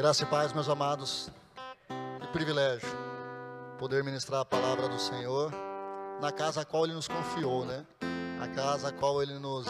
[0.00, 1.28] Graça e paz, meus amados.
[2.22, 2.88] Que privilégio
[3.78, 5.52] poder ministrar a palavra do Senhor
[6.22, 7.84] na casa a qual Ele nos confiou, né?
[8.40, 9.66] A casa a qual Ele nos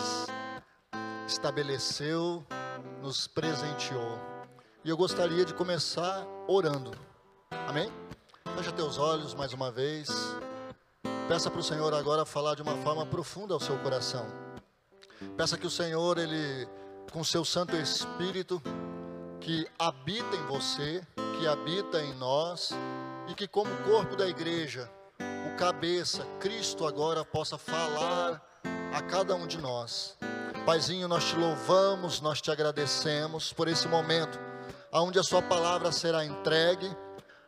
[1.26, 2.46] estabeleceu,
[3.02, 4.20] nos presenteou.
[4.84, 6.92] E eu gostaria de começar orando.
[7.66, 7.90] Amém?
[8.56, 10.08] Fecha teus olhos mais uma vez.
[11.26, 14.24] Peça para o Senhor agora falar de uma forma profunda ao seu coração.
[15.36, 16.68] Peça que o Senhor, Ele,
[17.10, 18.62] com seu Santo Espírito,
[19.40, 21.02] que habita em você,
[21.38, 22.70] que habita em nós,
[23.28, 28.42] e que, como corpo da igreja, o cabeça, Cristo agora possa falar
[28.92, 30.18] a cada um de nós.
[30.66, 34.38] Paizinho, nós te louvamos, nós te agradecemos por esse momento,
[34.92, 36.94] aonde a Sua palavra será entregue,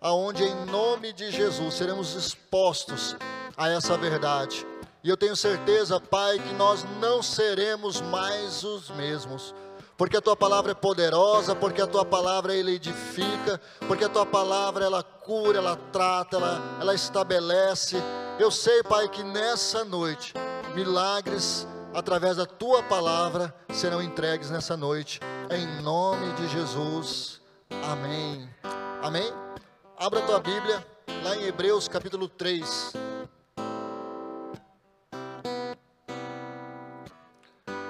[0.01, 3.17] aonde em nome de Jesus seremos expostos
[3.57, 4.67] a essa verdade.
[5.05, 9.55] E eu tenho certeza, Pai, que nós não seremos mais os mesmos
[10.03, 14.27] porque a tua palavra é poderosa, porque a tua palavra ela edifica, porque a tua
[14.27, 17.99] palavra ela cura, ela trata, ela, ela estabelece.
[18.37, 20.35] Eu sei, Pai, que nessa noite
[20.75, 27.41] milagres através da tua palavra serão entregues nessa noite, em nome de Jesus.
[27.85, 28.51] Amém.
[29.01, 29.33] Amém.
[29.97, 30.85] Abra a tua Bíblia
[31.23, 32.93] lá em Hebreus capítulo 3.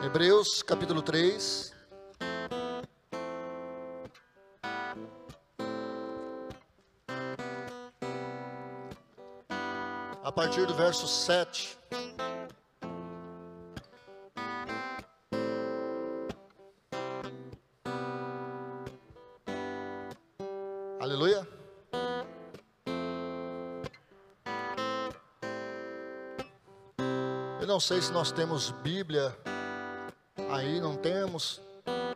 [0.04, 1.71] Hebreus capítulo 3.
[10.32, 11.78] A partir do verso 7.
[20.98, 21.46] Aleluia.
[27.60, 29.36] Eu não sei se nós temos Bíblia
[30.50, 31.60] aí, não temos,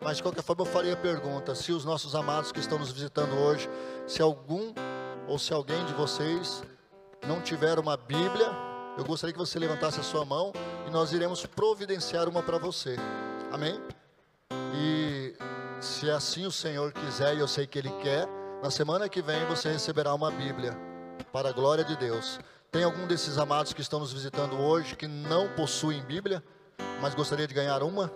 [0.01, 2.91] mas de qualquer forma eu faria a pergunta: se os nossos amados que estão nos
[2.91, 3.69] visitando hoje,
[4.07, 4.73] se algum
[5.29, 6.65] ou se alguém de vocês
[7.27, 8.51] não tiver uma Bíblia,
[8.97, 10.53] eu gostaria que você levantasse a sua mão
[10.87, 12.97] e nós iremos providenciar uma para você.
[13.53, 13.81] Amém?
[14.75, 15.35] E
[15.81, 18.27] se assim o Senhor quiser, e eu sei que Ele quer,
[18.63, 20.77] na semana que vem você receberá uma Bíblia,
[21.33, 22.39] para a glória de Deus.
[22.71, 26.43] Tem algum desses amados que estão nos visitando hoje que não possuem Bíblia,
[27.01, 28.11] mas gostaria de ganhar uma?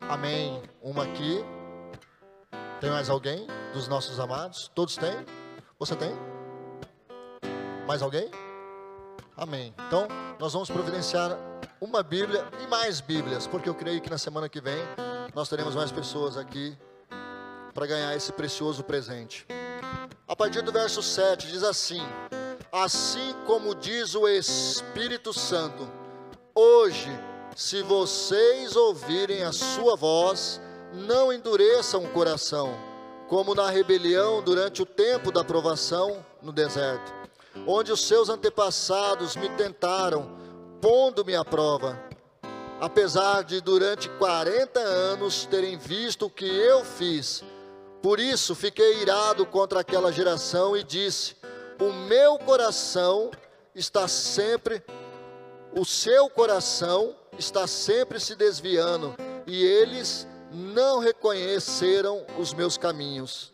[0.00, 0.62] Amém.
[0.80, 1.44] Uma aqui.
[2.80, 4.70] Tem mais alguém dos nossos amados?
[4.74, 5.24] Todos têm?
[5.78, 6.31] Você tem?
[7.86, 8.30] Mais alguém?
[9.36, 9.74] Amém.
[9.86, 10.06] Então,
[10.38, 11.36] nós vamos providenciar
[11.80, 14.78] uma Bíblia e mais Bíblias, porque eu creio que na semana que vem
[15.34, 16.76] nós teremos mais pessoas aqui
[17.74, 19.46] para ganhar esse precioso presente.
[20.28, 22.00] A partir do verso 7 diz assim:
[22.70, 25.90] Assim como diz o Espírito Santo,
[26.54, 27.10] hoje,
[27.56, 30.60] se vocês ouvirem a sua voz,
[30.92, 32.74] não endureçam o coração,
[33.28, 37.21] como na rebelião durante o tempo da provação no deserto
[37.66, 40.30] onde os seus antepassados me tentaram,
[40.80, 41.98] pondo-me à prova.
[42.80, 47.44] Apesar de durante 40 anos terem visto o que eu fiz,
[48.02, 51.36] por isso fiquei irado contra aquela geração e disse:
[51.80, 53.30] O meu coração
[53.74, 54.82] está sempre,
[55.72, 59.14] o seu coração está sempre se desviando,
[59.46, 63.52] e eles não reconheceram os meus caminhos.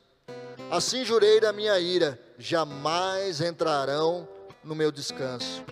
[0.70, 4.28] Assim jurei da minha ira jamais entrarão
[4.62, 5.65] no meu descanso.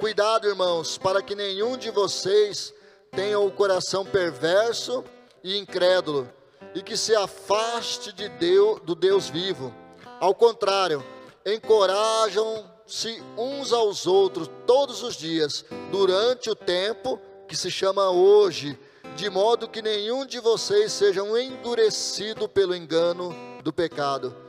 [0.00, 2.74] Cuidado, irmãos, para que nenhum de vocês
[3.12, 5.04] tenha o coração perverso
[5.44, 6.28] e incrédulo
[6.74, 9.72] e que se afaste de Deus, do Deus vivo.
[10.20, 11.04] Ao contrário,
[11.46, 18.76] encorajam-se uns aos outros todos os dias, durante o tempo que se chama hoje,
[19.14, 23.32] de modo que nenhum de vocês seja endurecido pelo engano
[23.62, 24.43] do pecado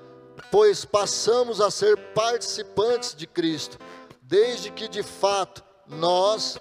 [0.51, 3.77] pois passamos a ser participantes de Cristo,
[4.21, 6.57] desde que de fato nós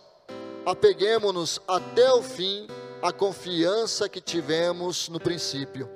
[0.66, 2.66] apeguemos-nos até o fim
[3.02, 5.88] à confiança que tivemos no princípio.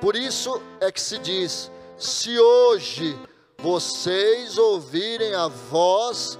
[0.00, 3.18] Por isso é que se diz: se hoje
[3.58, 6.38] vocês ouvirem a voz,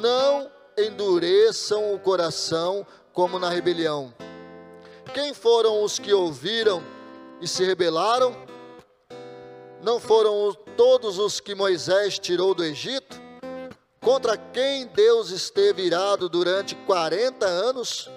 [0.00, 4.12] não endureçam o coração como na rebelião.
[5.12, 6.82] Quem foram os que ouviram
[7.40, 8.34] e se rebelaram?
[9.82, 13.20] Não foram todos os que Moisés tirou do Egito?
[14.00, 18.08] Contra quem Deus esteve irado durante 40 anos?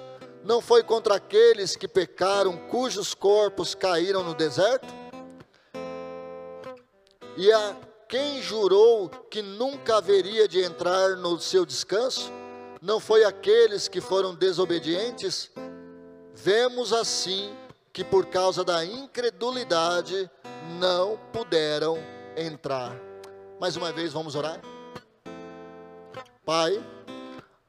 [0.43, 4.85] Não foi contra aqueles que pecaram, cujos corpos caíram no deserto?
[7.35, 7.75] E a
[8.07, 12.31] quem jurou que nunca haveria de entrar no seu descanso?
[12.79, 15.49] Não foi aqueles que foram desobedientes?
[16.31, 17.51] Vemos assim
[17.95, 20.29] que por causa da incredulidade
[20.77, 21.97] não puderam
[22.35, 22.93] entrar.
[23.57, 24.59] Mais uma vez, vamos orar?
[26.45, 26.77] Pai,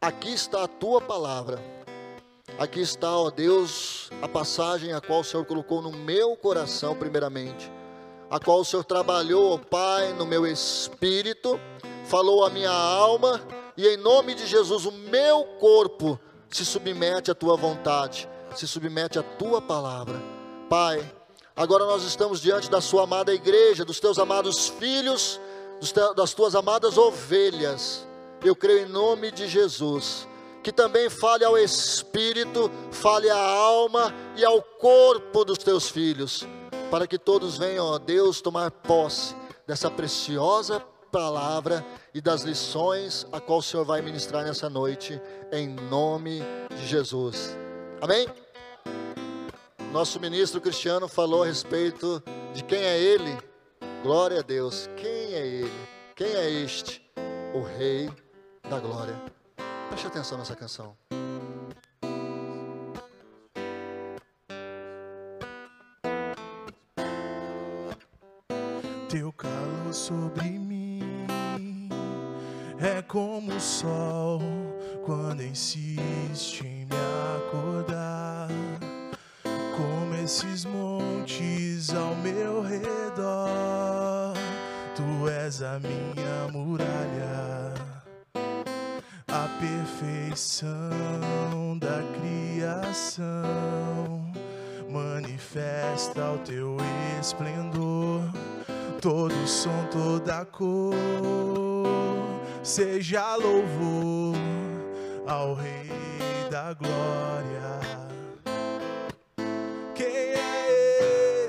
[0.00, 1.62] aqui está a tua palavra.
[2.58, 7.70] Aqui está, ó Deus, a passagem a qual o Senhor colocou no meu coração, primeiramente,
[8.28, 11.60] a qual o Senhor trabalhou, ó Pai, no meu espírito,
[12.04, 13.40] falou a minha alma,
[13.76, 16.18] e em nome de Jesus, o meu corpo
[16.50, 20.20] se submete à tua vontade, se submete à tua palavra.
[20.68, 21.04] Pai,
[21.54, 25.40] agora nós estamos diante da Sua amada igreja, dos teus amados filhos,
[26.14, 28.06] das tuas amadas ovelhas.
[28.44, 30.26] Eu creio em nome de Jesus
[30.66, 36.44] que também fale ao espírito, fale à alma e ao corpo dos teus filhos,
[36.90, 40.82] para que todos venham, ó Deus, tomar posse dessa preciosa
[41.12, 45.20] palavra e das lições a qual o Senhor vai ministrar nessa noite,
[45.52, 46.42] em nome
[46.76, 47.56] de Jesus.
[48.00, 48.26] Amém?
[49.96, 52.22] Nosso ministro Cristiano falou a respeito
[52.52, 53.34] de quem é ele.
[54.02, 54.90] Glória a Deus.
[54.94, 55.88] Quem é ele?
[56.14, 57.00] Quem é este?
[57.54, 58.10] O Rei
[58.68, 59.18] da Glória.
[59.88, 60.94] Preste atenção nessa canção.
[69.08, 71.26] Teu calor sobre mim
[72.78, 74.40] é como o sol
[75.06, 76.96] quando insiste em me
[77.38, 78.35] acordar.
[80.26, 84.34] Esses montes ao meu redor,
[84.96, 87.72] tu és a minha muralha
[89.28, 90.68] a perfeição
[91.78, 93.24] da criação.
[94.90, 96.76] Manifesta o teu
[97.20, 98.22] esplendor,
[99.00, 100.96] todo som, toda cor,
[102.64, 104.34] seja louvor
[105.24, 105.88] ao Rei
[106.50, 108.05] da Glória.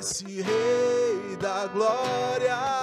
[0.08, 2.78] Esse Rei da Glória?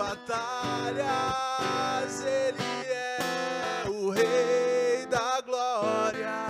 [0.00, 1.04] batalhas,
[2.24, 6.40] Ele é o Rei da Glória.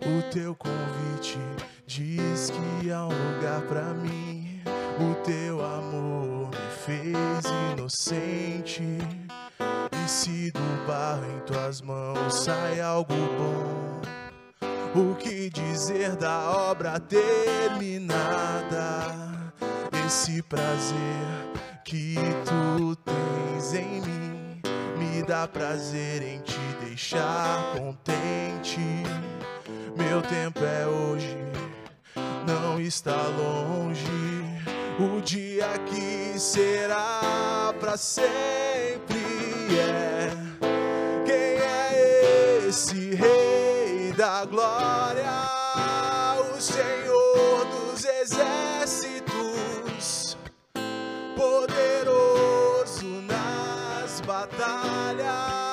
[0.00, 0.95] O teu convite
[2.56, 4.60] que há um lugar para mim.
[4.98, 8.98] O teu amor me fez inocente.
[9.92, 14.00] E se do barro em tuas mãos sai algo bom,
[14.94, 18.36] o que dizer da obra terminada?
[20.06, 20.96] Esse prazer
[21.84, 22.14] que
[22.44, 24.60] tu tens em mim
[24.96, 28.80] me dá prazer em te deixar contente.
[29.96, 31.36] Meu tempo é hoje,
[32.46, 34.06] não está longe.
[34.98, 39.16] O dia que será para sempre
[39.78, 40.30] é.
[41.26, 43.56] Quem é esse rei?
[44.16, 45.30] da glória,
[46.56, 49.28] o Senhor dos exércitos,
[51.36, 55.65] poderoso nas batalhas.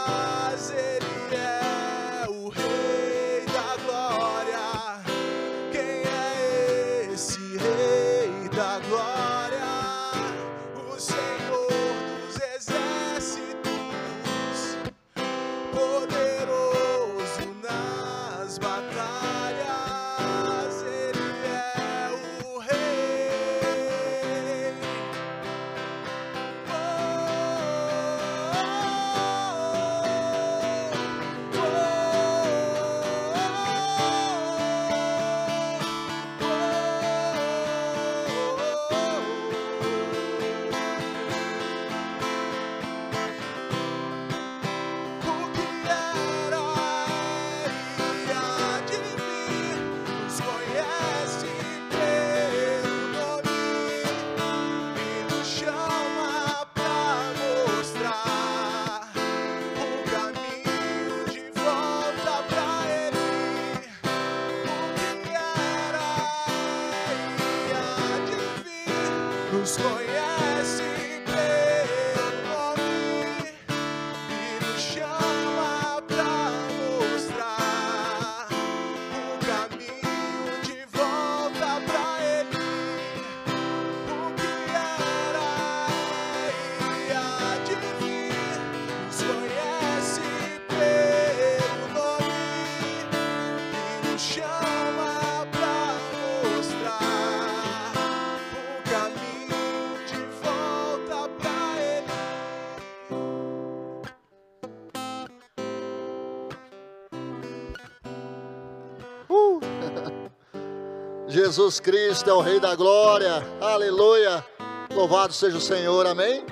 [111.33, 113.41] Jesus Cristo é o Rei da Glória.
[113.59, 114.45] Aleluia.
[114.93, 116.05] Louvado seja o Senhor.
[116.05, 116.45] Amém.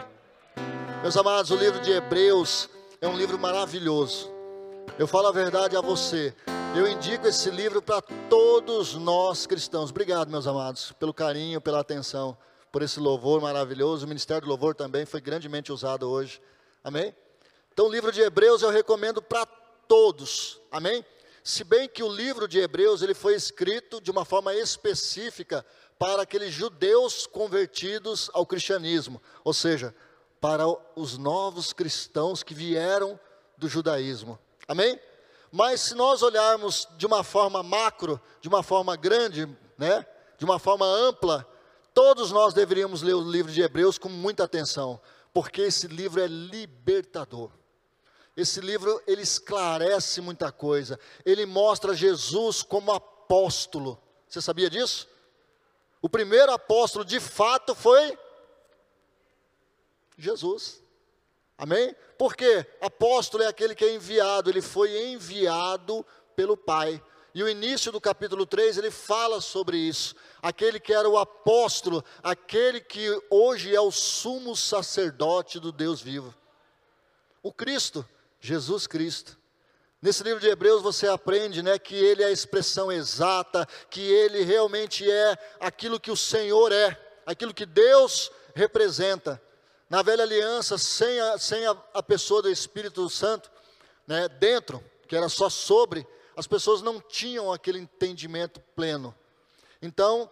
[1.04, 2.68] Meus amados, o livro de Hebreus
[3.00, 4.32] é um livro maravilhoso.
[4.98, 6.34] Eu falo a verdade a você.
[6.76, 9.92] Eu indico esse livro para todos nós cristãos.
[9.92, 12.36] Obrigado, meus amados, pelo carinho, pela atenção,
[12.72, 14.06] por esse louvor maravilhoso.
[14.08, 16.42] O Ministério do Louvor também foi grandemente usado hoje.
[16.84, 17.16] Amém?
[17.72, 19.46] Então, o livro de Hebreus eu recomendo para
[19.88, 20.60] todos.
[20.72, 21.06] Amém?
[21.44, 25.66] Se bem que o livro de Hebreus ele foi escrito de uma forma específica
[25.98, 29.96] para aqueles judeus convertidos ao cristianismo, ou seja,
[30.40, 33.20] para os novos cristãos que vieram
[33.58, 34.40] do judaísmo.
[34.68, 35.00] Amém?
[35.52, 40.06] Mas se nós olharmos de uma forma macro, de uma forma grande, né,
[40.38, 41.48] de uma forma ampla,
[41.94, 45.00] todos nós deveríamos ler o livro de Hebreus com muita atenção,
[45.34, 47.52] porque esse livro é libertador.
[48.36, 51.00] Esse livro ele esclarece muita coisa.
[51.26, 54.02] Ele mostra Jesus como apóstolo.
[54.28, 55.08] Você sabia disso?
[56.02, 58.18] O primeiro apóstolo de fato foi
[60.18, 60.82] Jesus.
[61.58, 61.96] Amém?
[62.18, 67.04] Porque apóstolo é aquele que é enviado, ele foi enviado pelo Pai.
[67.34, 70.16] E o início do capítulo 3 ele fala sobre isso.
[70.42, 76.34] Aquele que era o apóstolo, aquele que hoje é o sumo sacerdote do Deus vivo.
[77.44, 78.08] O Cristo,
[78.42, 79.40] Jesus Cristo.
[80.02, 84.42] Nesse livro de Hebreus você aprende, né, que ele é a expressão exata, que ele
[84.42, 89.40] realmente é aquilo que o Senhor é, aquilo que Deus representa.
[89.88, 93.52] Na velha aliança, sem a, sem a, a pessoa do Espírito Santo,
[94.08, 99.16] né, dentro, que era só sobre, as pessoas não tinham aquele entendimento pleno.
[99.82, 100.28] Então,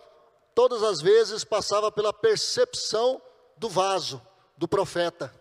[0.55, 3.21] todas as vezes passava pela percepção
[3.55, 4.19] do vaso,
[4.57, 5.38] do profeta.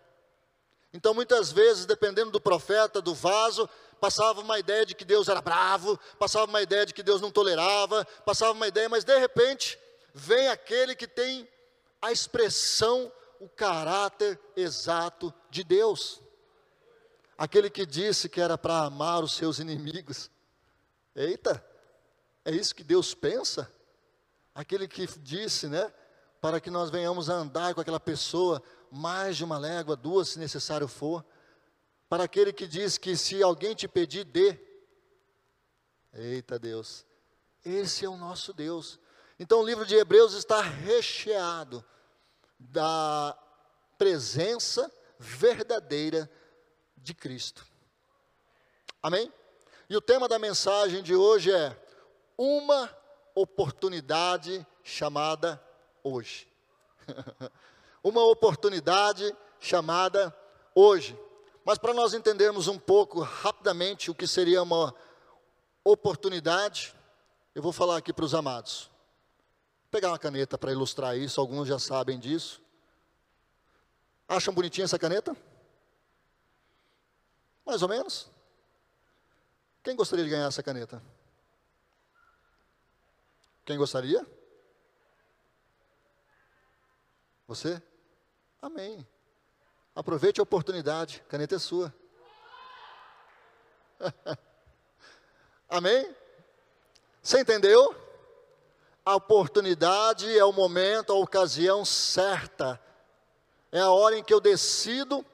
[0.92, 3.68] Então, muitas vezes, dependendo do profeta, do vaso,
[4.00, 7.30] passava uma ideia de que Deus era bravo, passava uma ideia de que Deus não
[7.30, 9.78] tolerava, passava uma ideia, mas de repente,
[10.14, 11.48] vem aquele que tem
[12.00, 16.20] a expressão o caráter exato de Deus.
[17.36, 20.30] Aquele que disse que era para amar os seus inimigos.
[21.14, 21.64] Eita,
[22.44, 23.70] é isso que Deus pensa?
[24.54, 25.92] Aquele que disse, né,
[26.40, 30.38] para que nós venhamos a andar com aquela pessoa mais de uma légua, duas se
[30.38, 31.24] necessário for.
[32.08, 34.58] Para aquele que diz que se alguém te pedir, dê.
[36.12, 37.04] Eita Deus,
[37.64, 38.98] esse é o nosso Deus.
[39.38, 41.84] Então o livro de Hebreus está recheado
[42.58, 43.38] da
[43.96, 46.30] presença verdadeira
[46.96, 47.64] de Cristo.
[49.02, 49.32] Amém?
[49.88, 51.76] E o tema da mensagem de hoje é
[52.36, 52.94] uma
[53.34, 55.62] oportunidade chamada
[56.02, 56.48] hoje.
[58.02, 60.34] uma oportunidade chamada
[60.74, 61.18] hoje.
[61.64, 64.94] Mas para nós entendermos um pouco rapidamente o que seria uma
[65.84, 66.94] oportunidade,
[67.54, 68.90] eu vou falar aqui para os amados
[69.90, 72.62] pegar uma caneta para ilustrar isso, alguns já sabem disso.
[74.28, 75.36] Acham bonitinha essa caneta?
[77.64, 78.30] Mais ou menos?
[79.82, 81.02] Quem gostaria de ganhar essa caneta?
[83.64, 84.26] Quem gostaria?
[87.48, 87.82] Você?
[88.62, 89.04] Amém.
[89.96, 91.92] Aproveite a oportunidade, caneta é sua.
[95.68, 96.14] Amém?
[97.20, 98.08] Você entendeu?
[99.08, 102.78] a oportunidade é o momento, a ocasião certa.
[103.72, 105.24] É a hora em que eu decido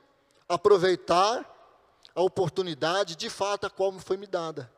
[0.48, 1.44] aproveitar
[2.14, 4.72] a oportunidade de fato a qual me foi me dada.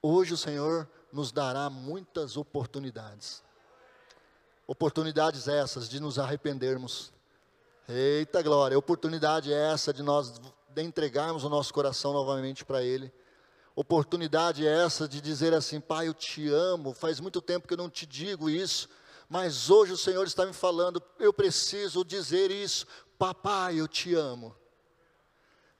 [0.00, 3.42] Hoje o Senhor nos dará muitas oportunidades.
[4.66, 7.12] Oportunidades essas de nos arrependermos.
[7.88, 10.40] Eita glória, oportunidade essa de nós
[10.76, 13.12] entregarmos o nosso coração novamente para Ele
[13.76, 17.78] oportunidade é essa de dizer assim: Pai, eu te amo, faz muito tempo que eu
[17.78, 18.88] não te digo isso,
[19.28, 22.86] mas hoje o Senhor está me falando, eu preciso dizer isso,
[23.18, 24.56] Papai, eu te amo.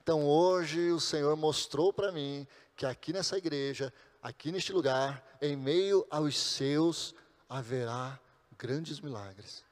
[0.02, 5.56] Então hoje o Senhor mostrou para mim que aqui nessa igreja, aqui neste lugar, em
[5.56, 7.14] meio aos seus,
[7.48, 8.20] haverá
[8.58, 9.64] grandes milagres.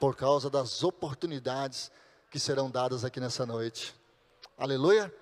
[0.00, 1.90] Por causa das oportunidades
[2.30, 3.94] que serão dadas aqui nessa noite.
[4.58, 5.12] Aleluia.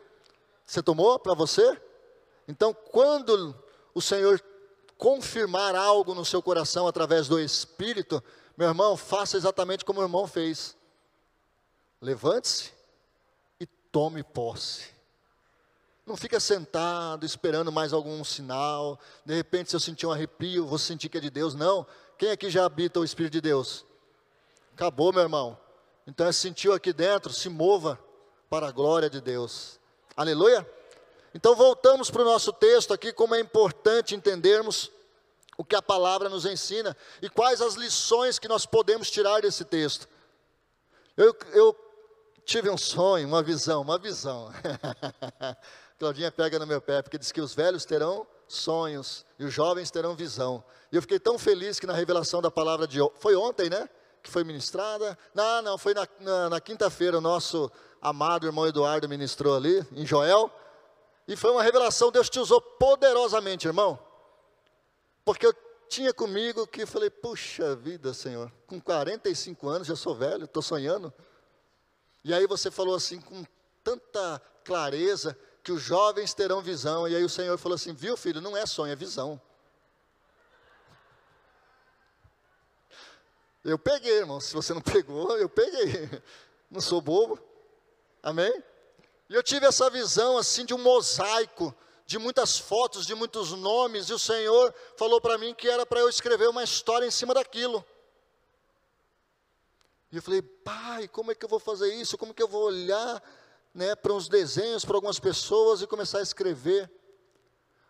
[0.65, 1.81] Você tomou para você?
[2.49, 3.55] Então, quando
[3.95, 4.43] o Senhor
[4.97, 8.23] confirmar algo no seu coração através do Espírito,
[8.57, 10.77] meu irmão, faça exatamente como o irmão fez.
[12.01, 12.73] Levante-se
[13.61, 14.93] e tome posse.
[16.05, 18.99] Não fica sentado esperando mais algum sinal.
[19.25, 21.55] De repente, se eu sentir um arrepio, vou sentir que é de Deus.
[21.55, 21.87] Não.
[22.23, 23.85] Quem aqui já habita o Espírito de Deus?
[24.75, 25.59] Acabou, meu irmão.
[26.07, 27.99] Então, é sentiu aqui dentro, se mova
[28.49, 29.81] para a glória de Deus.
[30.17, 30.65] Aleluia?
[31.35, 34.89] Então voltamos para o nosso texto aqui, como é importante entendermos
[35.59, 39.65] o que a palavra nos ensina e quais as lições que nós podemos tirar desse
[39.65, 40.09] texto.
[41.17, 41.77] Eu, eu
[42.45, 44.49] tive um sonho, uma visão, uma visão.
[45.99, 49.91] Claudinha pega no meu pé, porque diz que os velhos terão sonhos e os jovens
[49.91, 50.63] terão visão.
[50.93, 53.89] E eu fiquei tão feliz que na revelação da palavra de foi ontem, né?
[54.23, 55.19] Que foi ministrada.
[55.35, 60.05] Não, não, foi na, na, na quinta-feira o nosso amado irmão Eduardo ministrou ali, em
[60.05, 60.51] Joel.
[61.27, 63.99] E foi uma revelação, Deus te usou poderosamente, irmão.
[65.25, 65.55] Porque eu
[65.89, 71.13] tinha comigo que falei, puxa vida, Senhor, com 45 anos, já sou velho, estou sonhando.
[72.23, 73.45] E aí você falou assim, com
[73.83, 77.09] tanta clareza, que os jovens terão visão.
[77.09, 79.41] E aí o Senhor falou assim: viu, filho, não é sonho, é visão.
[83.65, 84.41] Eu peguei, irmão.
[84.41, 86.09] Se você não pegou, eu peguei.
[86.71, 87.39] Não sou bobo.
[88.23, 88.63] Amém?
[89.29, 91.75] E eu tive essa visão assim de um mosaico,
[92.07, 96.01] de muitas fotos, de muitos nomes, e o Senhor falou para mim que era para
[96.01, 97.85] eu escrever uma história em cima daquilo.
[100.11, 102.19] E eu falei, pai, como é que eu vou fazer isso?
[102.19, 103.23] Como que eu vou olhar
[103.75, 106.91] né, para uns desenhos, para algumas pessoas e começar a escrever?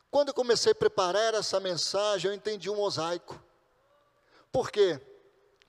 [0.09, 3.43] Quando eu comecei a preparar essa mensagem, eu entendi um mosaico.
[4.53, 5.01] Por quê?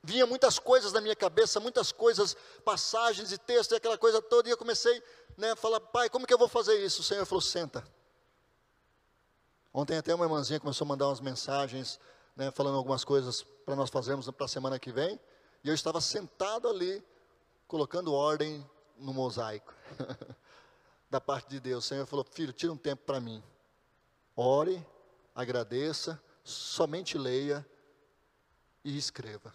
[0.04, 4.50] Vinha muitas coisas na minha cabeça, muitas coisas, passagens e textos e aquela coisa toda,
[4.50, 5.02] e eu comecei
[5.38, 7.00] né, a falar, pai, como que eu vou fazer isso?
[7.00, 7.82] O Senhor falou, senta.
[9.74, 12.02] Ontem até uma irmãzinha começou a mandar umas mensagens,
[12.36, 15.18] né, falando algumas coisas para nós fazermos para a semana que vem,
[15.64, 17.02] e eu estava sentado ali,
[17.66, 19.74] colocando ordem no mosaico,
[21.10, 21.86] da parte de Deus.
[21.86, 23.42] O Senhor falou, filho, tira um tempo para mim.
[24.36, 24.86] Ore,
[25.34, 27.66] agradeça, somente leia
[28.84, 29.54] e escreva.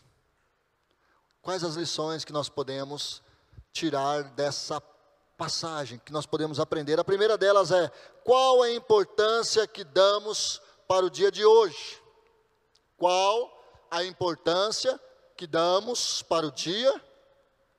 [1.49, 3.23] Quais as lições que nós podemos
[3.73, 4.83] tirar dessa
[5.35, 7.01] passagem, que nós podemos aprender?
[7.01, 7.91] A primeira delas é:
[8.23, 12.03] qual a importância que damos para o dia de hoje?
[12.99, 13.51] Qual
[13.91, 15.01] a importância
[15.39, 17.03] que damos para o dia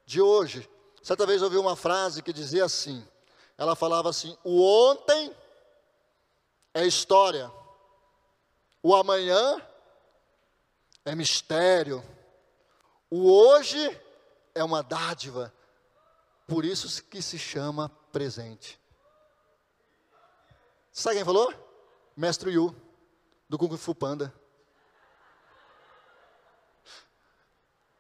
[0.04, 0.68] de hoje?
[1.04, 3.08] Certa vez ouvi uma frase que dizia assim:
[3.56, 5.32] ela falava assim, o ontem
[6.74, 7.52] é história,
[8.82, 9.62] o amanhã
[11.06, 12.04] é mistério
[13.10, 14.00] o hoje
[14.54, 15.54] é uma dádiva,
[16.48, 18.80] por isso que se chama presente.
[20.92, 21.54] Sabe quem falou?
[22.16, 22.76] Mestre Yu,
[23.48, 24.34] do Kung Fu Panda.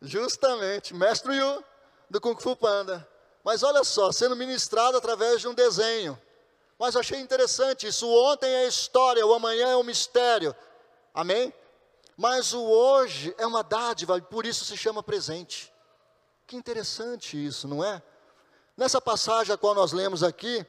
[0.01, 1.63] Justamente, Mestre Yu,
[2.09, 3.07] do Kung Fu Panda.
[3.43, 6.19] Mas olha só, sendo ministrado através de um desenho.
[6.77, 8.07] Mas eu achei interessante isso.
[8.07, 10.55] Ontem é história, o amanhã é um mistério.
[11.13, 11.53] Amém?
[12.19, 15.73] Mas o hoje é uma dádiva por isso se chama presente.
[16.45, 18.03] Que interessante isso, não é?
[18.75, 20.65] Nessa passagem a qual nós lemos aqui,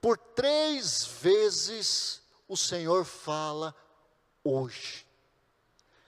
[0.00, 3.74] por três vezes o Senhor fala
[4.42, 5.06] hoje.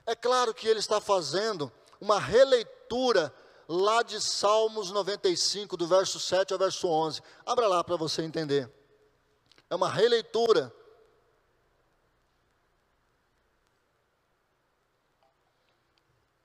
[0.07, 3.35] É claro que ele está fazendo uma releitura
[3.69, 7.21] lá de Salmos 95, do verso 7 ao verso 11.
[7.45, 8.73] Abra lá para você entender.
[9.69, 10.75] É uma releitura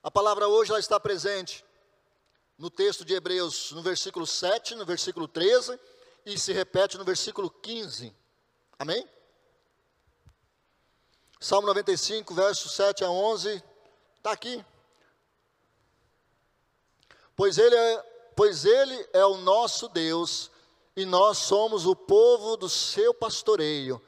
[0.05, 1.65] A palavra hoje ela está presente
[2.59, 5.79] no texto de Hebreus, no versículo 7, no versículo 13
[6.23, 8.15] e se repete no versículo 15.
[8.77, 9.09] Amém?
[11.39, 13.63] Salmo 95, verso 7 a 11,
[14.17, 14.63] está aqui.
[17.35, 17.97] Pois ele, é,
[18.35, 20.51] pois ele é o nosso Deus,
[20.95, 23.99] e nós somos o povo do seu pastoreio,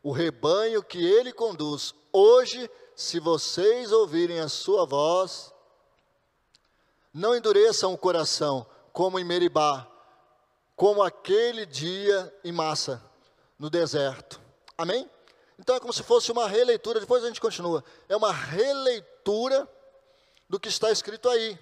[0.00, 1.92] o rebanho que ele conduz.
[2.12, 5.54] Hoje se vocês ouvirem a sua voz,
[7.14, 9.90] não endureçam o coração, como em Meribá,
[10.76, 13.02] como aquele dia em massa,
[13.58, 14.38] no deserto.
[14.76, 15.08] Amém?
[15.58, 17.82] Então é como se fosse uma releitura, depois a gente continua.
[18.06, 19.66] É uma releitura
[20.46, 21.58] do que está escrito aí.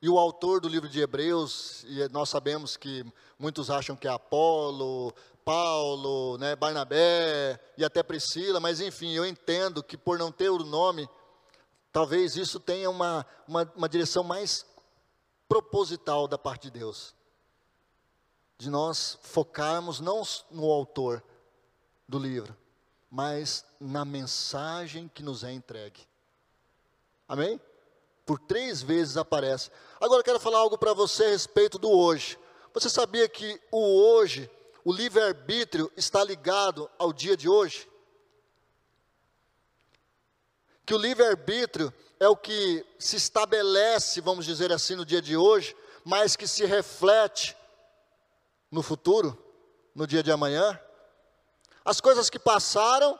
[0.00, 3.04] E o autor do livro de Hebreus, e nós sabemos que
[3.38, 5.12] muitos acham que é Apolo,
[5.44, 10.58] Paulo, né, Barnabé e até Priscila, mas enfim, eu entendo que por não ter o
[10.58, 11.08] nome,
[11.92, 14.64] talvez isso tenha uma, uma, uma direção mais
[15.46, 17.14] proposital da parte de Deus.
[18.56, 21.22] De nós focarmos não no autor
[22.08, 22.56] do livro,
[23.10, 26.00] mas na mensagem que nos é entregue.
[27.28, 27.60] Amém?
[28.24, 29.70] Por três vezes aparece.
[30.00, 32.38] Agora eu quero falar algo para você a respeito do hoje.
[32.72, 34.50] Você sabia que o hoje
[34.84, 37.90] o livre-arbítrio está ligado ao dia de hoje?
[40.84, 45.74] Que o livre-arbítrio é o que se estabelece, vamos dizer assim, no dia de hoje,
[46.04, 47.56] mas que se reflete
[48.70, 49.36] no futuro,
[49.94, 50.78] no dia de amanhã.
[51.82, 53.18] As coisas que passaram,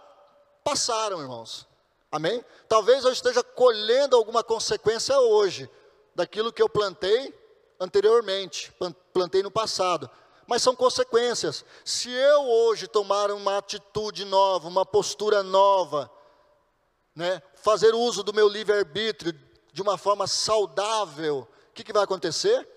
[0.62, 1.66] passaram, irmãos.
[2.12, 2.44] Amém?
[2.68, 5.68] Talvez eu esteja colhendo alguma consequência hoje
[6.14, 7.34] daquilo que eu plantei
[7.80, 8.72] anteriormente,
[9.12, 10.10] plantei no passado.
[10.46, 11.64] Mas são consequências.
[11.84, 16.10] Se eu hoje tomar uma atitude nova, uma postura nova,
[17.14, 19.38] né, fazer uso do meu livre-arbítrio
[19.72, 22.68] de uma forma saudável, o que, que vai acontecer?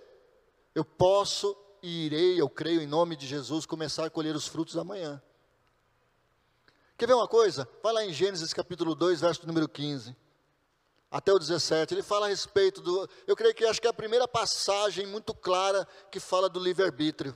[0.73, 4.77] Eu posso e irei, eu creio em nome de Jesus, começar a colher os frutos
[4.77, 5.21] amanhã.
[6.97, 7.67] Quer ver uma coisa?
[7.83, 10.15] Vai lá em Gênesis capítulo 2, verso número 15
[11.09, 13.09] até o 17, ele fala a respeito do.
[13.25, 17.33] Eu creio que acho que é a primeira passagem muito clara que fala do livre-arbítrio.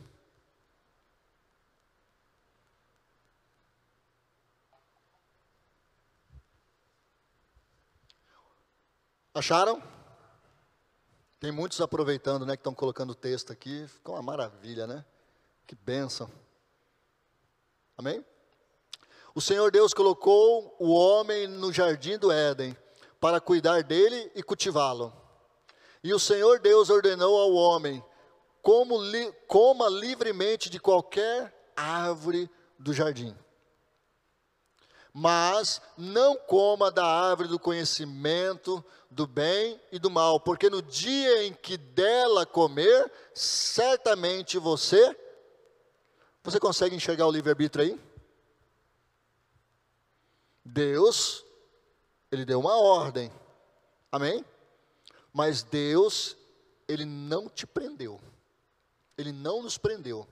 [9.34, 9.82] Acharam?
[11.40, 13.88] Tem muitos aproveitando, né, que estão colocando o texto aqui.
[13.88, 15.06] Ficou uma maravilha, né?
[15.66, 16.30] Que bênção.
[17.98, 18.26] Amém?
[19.34, 22.76] O Senhor Deus colocou o homem no jardim do Éden
[23.22, 25.14] para cuidar dele e cultivá-lo.
[26.04, 28.04] E o Senhor Deus ordenou ao homem:
[28.62, 33.34] como li, coma livremente de qualquer árvore do jardim.
[35.14, 41.44] Mas não coma da árvore do conhecimento do bem e do mal, porque no dia
[41.44, 45.18] em que dela comer, certamente você.
[46.44, 48.00] Você consegue enxergar o livre-arbítrio aí?
[50.64, 51.44] Deus
[52.32, 53.30] ele deu uma ordem.
[54.10, 54.46] Amém?
[55.34, 56.38] Mas Deus,
[56.88, 58.20] ele não te prendeu.
[59.18, 60.26] Ele não nos prendeu.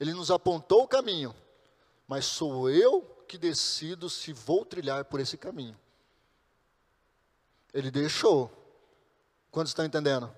[0.00, 1.34] Ele nos apontou o caminho.
[2.08, 5.78] Mas sou eu que decido se vou trilhar por esse caminho.
[7.72, 8.50] Ele deixou.
[9.52, 10.34] Quantos estão entendendo?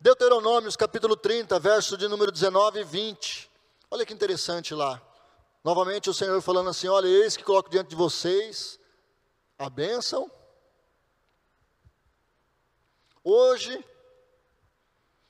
[0.00, 3.48] Deuteronômios capítulo 30, verso de número 19 e 20.
[3.88, 5.00] Olha que interessante lá.
[5.62, 8.80] Novamente o Senhor falando assim: Olha, eis que coloco diante de vocês
[9.56, 10.28] a bênção.
[13.22, 13.84] Hoje,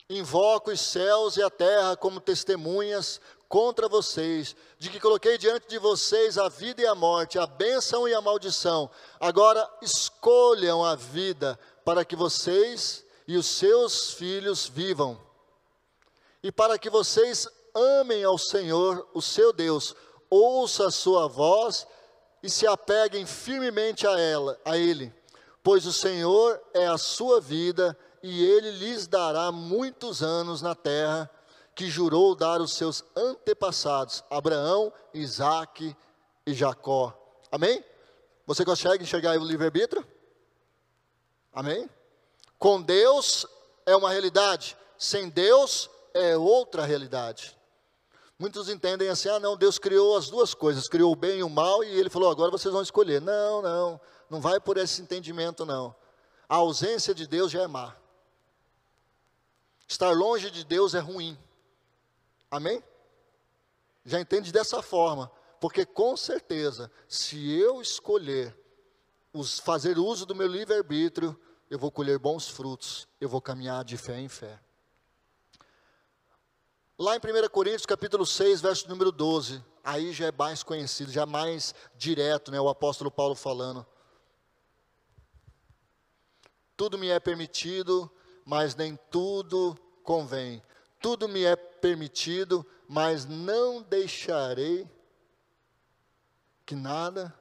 [0.09, 5.79] invoco os céus e a terra como testemunhas contra vocês, de que coloquei diante de
[5.79, 8.91] vocês a vida e a morte, a bênção e a maldição.
[9.21, 15.21] Agora escolham a vida para que vocês e os seus filhos vivam.
[16.43, 19.95] E para que vocês amem ao Senhor, o seu Deus,
[20.31, 21.87] ouça a sua voz
[22.43, 25.13] e se apeguem firmemente a ela, a ele,
[25.63, 31.31] pois o Senhor é a sua vida e ele lhes dará muitos anos na terra
[31.77, 35.95] que jurou dar aos seus antepassados, Abraão, Isaque
[36.47, 37.15] e Jacó.
[37.53, 37.85] Amém?
[38.47, 40.05] Você consegue enxergar o livre-arbítrio?
[41.53, 41.89] Amém?
[42.59, 43.47] Com Deus
[43.85, 47.55] é uma realidade, sem Deus é outra realidade.
[48.39, 51.51] Muitos entendem assim: ah, não, Deus criou as duas coisas, criou o bem e o
[51.51, 53.21] mal, e Ele falou: agora vocês vão escolher.
[53.21, 55.95] Não, não, não vai por esse entendimento, não.
[56.49, 57.95] A ausência de Deus já é má.
[59.87, 61.39] Estar longe de Deus é ruim.
[62.51, 62.83] Amém?
[64.05, 65.31] Já entende dessa forma,
[65.61, 68.57] porque com certeza, se eu escolher
[69.33, 73.97] os, fazer uso do meu livre-arbítrio, eu vou colher bons frutos, eu vou caminhar de
[73.97, 74.61] fé em fé.
[76.99, 81.23] Lá em 1 Coríntios, capítulo 6, verso número 12, aí já é mais conhecido, já
[81.23, 83.85] é mais direto, né, o apóstolo Paulo falando.
[86.77, 88.11] Tudo me é permitido,
[88.45, 90.63] mas nem tudo convém.
[91.01, 94.89] Tudo me é permitido, mas não deixarei
[96.65, 97.33] que nada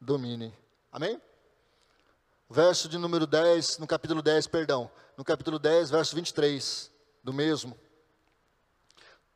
[0.00, 0.52] domine.
[0.90, 1.20] Amém?
[2.50, 4.90] Verso de número 10, no capítulo 10, perdão.
[5.16, 6.90] No capítulo 10, verso 23,
[7.22, 7.78] do mesmo.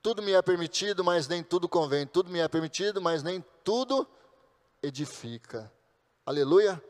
[0.03, 2.07] Tudo me é permitido, mas nem tudo convém.
[2.07, 4.07] Tudo me é permitido, mas nem tudo
[4.83, 5.73] edifica.
[6.25, 6.83] Aleluia.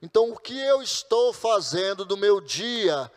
[0.00, 3.10] Então, o que eu estou fazendo do meu dia,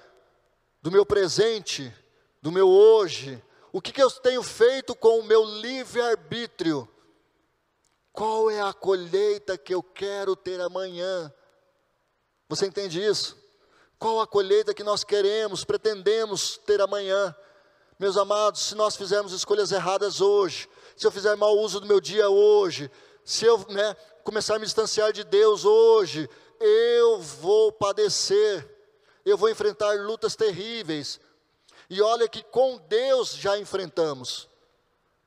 [0.81, 1.93] do meu presente,
[2.41, 3.43] do meu hoje?
[3.71, 6.87] O que, que eu tenho feito com o meu livre-arbítrio?
[8.11, 11.31] Qual é a colheita que eu quero ter amanhã?
[12.47, 13.37] Você entende isso?
[13.97, 17.35] Qual a colheita que nós queremos, pretendemos ter amanhã?
[17.99, 21.99] Meus amados, se nós fizermos escolhas erradas hoje, se eu fizer mau uso do meu
[21.99, 22.89] dia hoje,
[23.25, 28.67] se eu né, começar a me distanciar de Deus hoje, eu vou padecer,
[29.25, 31.19] eu vou enfrentar lutas terríveis.
[31.89, 34.47] E olha que com Deus já enfrentamos,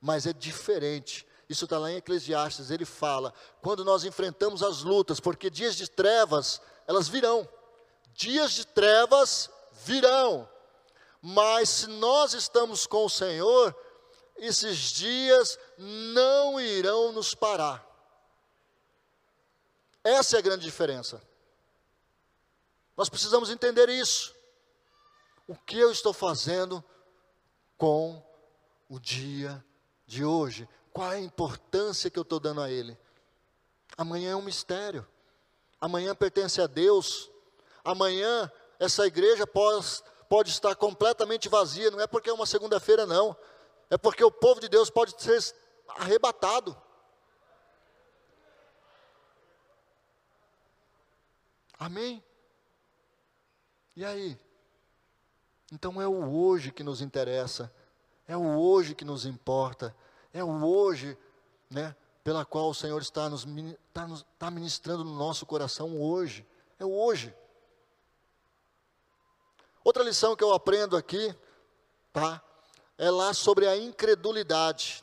[0.01, 1.27] mas é diferente.
[1.48, 5.88] Isso está lá em Eclesiastes, ele fala: quando nós enfrentamos as lutas, porque dias de
[5.90, 7.48] trevas, elas virão,
[8.14, 9.51] dias de trevas
[9.85, 10.48] virão,
[11.20, 13.77] mas se nós estamos com o Senhor,
[14.37, 17.87] esses dias não irão nos parar.
[20.05, 21.22] Essa é a grande diferença.
[22.96, 24.35] Nós precisamos entender isso.
[25.52, 26.82] O que eu estou fazendo
[27.76, 28.24] com
[28.88, 29.62] o dia
[30.06, 30.66] de hoje?
[30.94, 32.98] Qual é a importância que eu estou dando a ele?
[33.98, 35.06] Amanhã é um mistério.
[35.78, 37.30] Amanhã pertence a Deus.
[37.84, 41.90] Amanhã essa igreja pode, pode estar completamente vazia.
[41.90, 43.36] Não é porque é uma segunda-feira, não.
[43.90, 45.54] É porque o povo de Deus pode ser
[45.86, 46.74] arrebatado.
[51.78, 52.24] Amém?
[53.94, 54.40] E aí?
[55.72, 57.72] Então é o hoje que nos interessa,
[58.28, 59.96] é o hoje que nos importa,
[60.30, 61.16] é o hoje,
[61.70, 63.46] né, pela qual o Senhor está nos,
[63.88, 66.46] está nos está ministrando no nosso coração hoje,
[66.78, 67.35] é o hoje.
[69.82, 71.35] Outra lição que eu aprendo aqui,
[72.12, 72.44] tá,
[72.98, 75.02] é lá sobre a incredulidade.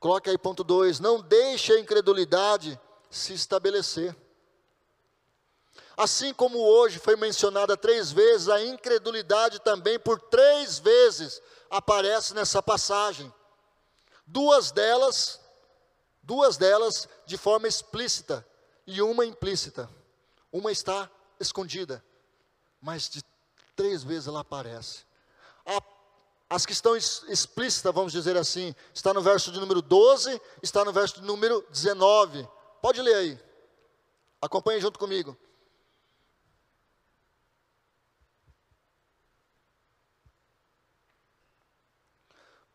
[0.00, 4.16] Coloque aí ponto 2, não deixe a incredulidade se estabelecer.
[5.96, 12.62] Assim como hoje foi mencionada três vezes, a incredulidade também por três vezes aparece nessa
[12.62, 13.32] passagem.
[14.26, 15.40] Duas delas,
[16.22, 18.46] duas delas de forma explícita
[18.86, 19.88] e uma implícita.
[20.52, 22.04] Uma está escondida,
[22.80, 23.22] mas de
[23.74, 25.04] três vezes ela aparece.
[25.64, 25.82] A,
[26.50, 30.92] as que estão explícitas, vamos dizer assim, está no verso de número 12, está no
[30.92, 32.46] verso de número 19.
[32.82, 33.40] Pode ler aí.
[34.42, 35.36] Acompanhe junto comigo.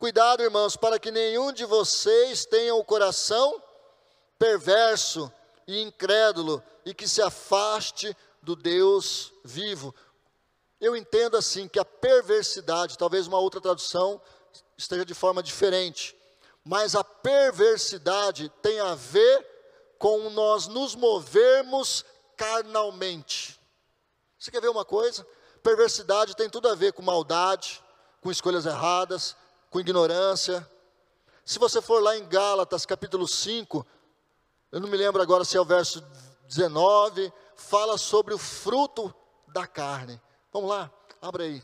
[0.02, 3.62] Cuidado, irmãos, para que nenhum de vocês tenha o coração
[4.36, 5.32] perverso
[5.64, 9.94] e incrédulo e que se afaste do Deus vivo.
[10.80, 14.20] Eu entendo assim que a perversidade, talvez uma outra tradução
[14.76, 16.16] esteja de forma diferente,
[16.64, 19.46] mas a perversidade tem a ver
[20.00, 22.04] com nós nos movermos
[22.36, 23.56] carnalmente.
[24.36, 25.24] Você quer ver uma coisa?
[25.62, 27.80] Perversidade tem tudo a ver com maldade,
[28.20, 29.36] com escolhas erradas,
[29.72, 30.70] com ignorância.
[31.44, 33.84] Se você for lá em Gálatas, capítulo 5,
[34.70, 36.02] eu não me lembro agora se é o verso
[36.46, 39.12] 19, fala sobre o fruto
[39.48, 40.20] da carne.
[40.52, 41.62] Vamos lá, abre aí.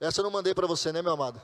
[0.00, 1.40] Essa eu não mandei para você, né, meu amado?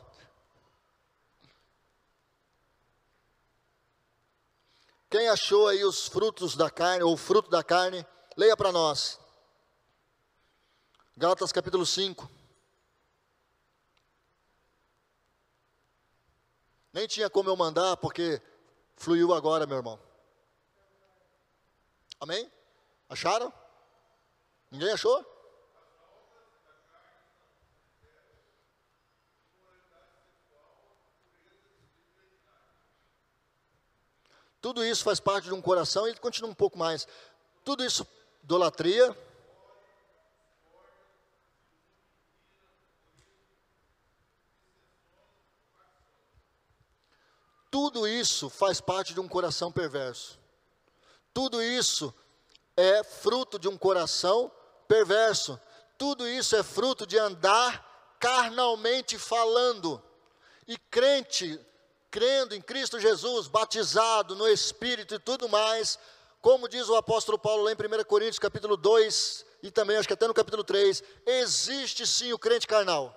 [5.11, 8.07] Quem achou aí os frutos da carne, ou o fruto da carne,
[8.39, 9.21] leia para nós.
[11.15, 12.40] Gálatas capítulo 5.
[16.93, 18.43] Nem tinha como eu mandar, porque
[18.97, 19.99] fluiu agora, meu irmão.
[22.19, 22.51] Amém?
[23.09, 23.53] Acharam?
[24.71, 25.25] Ninguém achou?
[34.61, 37.09] Tudo isso faz parte de um coração ele continua um pouco mais.
[37.65, 38.07] Tudo isso,
[38.43, 39.17] idolatria,
[47.71, 50.39] Tudo isso faz parte de um coração perverso.
[51.33, 52.13] Tudo isso
[52.77, 54.51] é fruto de um coração
[54.89, 55.61] perverso.
[55.97, 60.03] Tudo isso é fruto de andar carnalmente falando.
[60.67, 61.61] E crente,
[62.11, 65.99] crendo em Cristo Jesus, batizado no Espírito e tudo mais,
[66.41, 70.15] como diz o apóstolo Paulo lá em 1 Coríntios capítulo 2, e também acho que
[70.15, 73.15] até no capítulo 3, existe sim o crente carnal.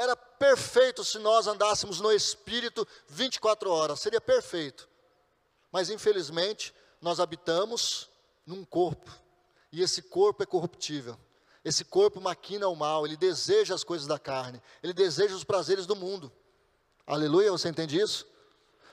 [0.00, 4.88] Era perfeito se nós andássemos no Espírito 24 horas, seria perfeito.
[5.70, 8.08] Mas infelizmente, nós habitamos
[8.46, 9.10] num corpo,
[9.70, 11.18] e esse corpo é corruptível.
[11.62, 15.84] Esse corpo maquina o mal, ele deseja as coisas da carne, ele deseja os prazeres
[15.84, 16.32] do mundo.
[17.06, 18.26] Aleluia, você entende isso?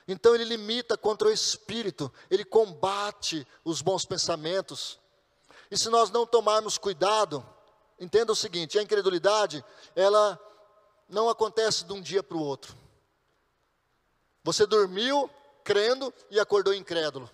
[0.06, 5.00] Então ele limita contra o espírito, ele combate os bons pensamentos.
[5.70, 7.42] E se nós não tomarmos cuidado,
[7.98, 9.64] entenda o seguinte: a incredulidade,
[9.96, 10.38] ela
[11.08, 12.76] não acontece de um dia para o outro.
[14.44, 15.30] Você dormiu
[15.64, 17.30] crendo e acordou incrédulo.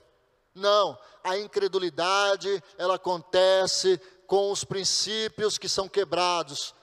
[0.55, 6.75] Não, a incredulidade, ela acontece com os princípios que são quebrados,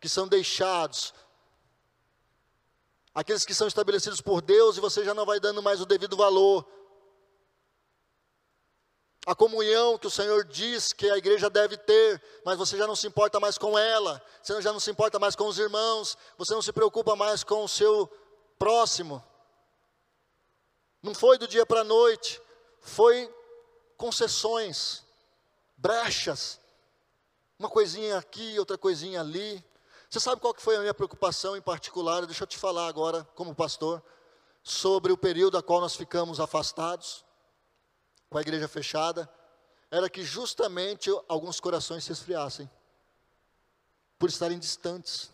[0.00, 1.14] que são deixados.
[3.14, 6.16] Aqueles que são estabelecidos por Deus e você já não vai dando mais o devido
[6.16, 6.66] valor
[9.30, 12.96] a comunhão que o Senhor diz que a igreja deve ter, mas você já não
[12.96, 16.52] se importa mais com ela, você já não se importa mais com os irmãos, você
[16.52, 18.10] não se preocupa mais com o seu
[18.58, 19.24] próximo.
[21.00, 22.42] Não foi do dia para a noite,
[22.80, 23.32] foi
[23.96, 25.04] concessões,
[25.76, 26.58] brechas,
[27.56, 29.64] uma coisinha aqui, outra coisinha ali.
[30.08, 32.26] Você sabe qual que foi a minha preocupação em particular?
[32.26, 34.02] Deixa eu te falar agora, como pastor.
[34.62, 37.24] sobre o período a qual nós ficamos afastados,
[38.30, 39.28] com a igreja fechada,
[39.90, 42.70] era que justamente alguns corações se esfriassem,
[44.18, 45.32] por estarem distantes.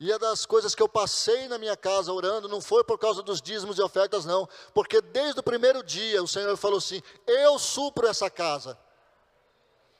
[0.00, 3.22] E é das coisas que eu passei na minha casa orando, não foi por causa
[3.22, 7.58] dos dízimos e ofertas, não, porque desde o primeiro dia o Senhor falou assim: Eu
[7.58, 8.76] supro essa casa.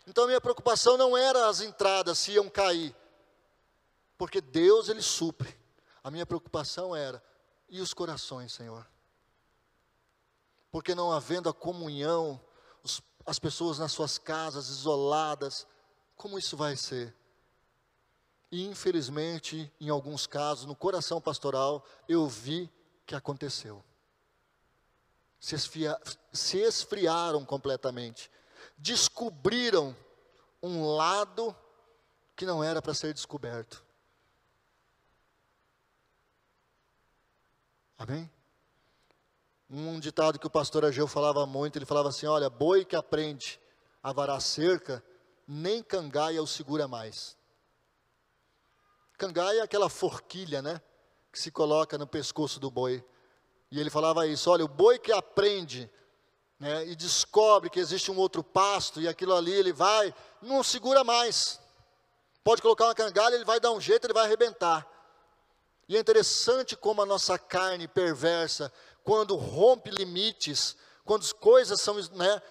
[0.06, 2.94] Então minha preocupação não era as entradas se iam cair,
[4.18, 5.56] porque Deus ele supre.
[6.02, 7.22] A minha preocupação era
[7.68, 8.86] e os corações, Senhor?
[10.74, 12.40] Porque não havendo a comunhão,
[12.82, 15.68] os, as pessoas nas suas casas isoladas,
[16.16, 17.14] como isso vai ser?
[18.50, 22.68] E infelizmente, em alguns casos, no coração pastoral, eu vi
[23.06, 23.84] que aconteceu.
[25.38, 25.96] Se, esfria,
[26.32, 28.28] se esfriaram completamente
[28.76, 29.96] descobriram
[30.60, 31.54] um lado
[32.34, 33.84] que não era para ser descoberto.
[37.96, 38.28] Amém?
[39.68, 43.60] Um ditado que o pastor Ageu falava muito, ele falava assim: olha, boi que aprende
[44.02, 45.02] a varar cerca,
[45.46, 47.36] nem cangaia o segura mais.
[49.16, 50.80] Cangaia é aquela forquilha, né?
[51.32, 53.04] Que se coloca no pescoço do boi.
[53.70, 55.90] E ele falava isso: olha, o boi que aprende
[56.58, 61.02] né, e descobre que existe um outro pasto e aquilo ali ele vai, não segura
[61.02, 61.60] mais.
[62.42, 64.86] Pode colocar uma cangalha, ele vai dar um jeito, ele vai arrebentar.
[65.88, 68.72] E é interessante como a nossa carne perversa,
[69.04, 72.42] quando rompe limites, quando as coisas são, né,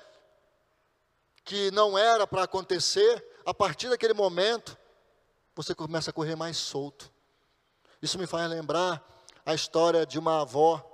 [1.44, 4.78] que não era para acontecer, a partir daquele momento,
[5.56, 7.12] você começa a correr mais solto.
[8.02, 9.04] Isso me faz lembrar
[9.46, 10.90] a história de uma avó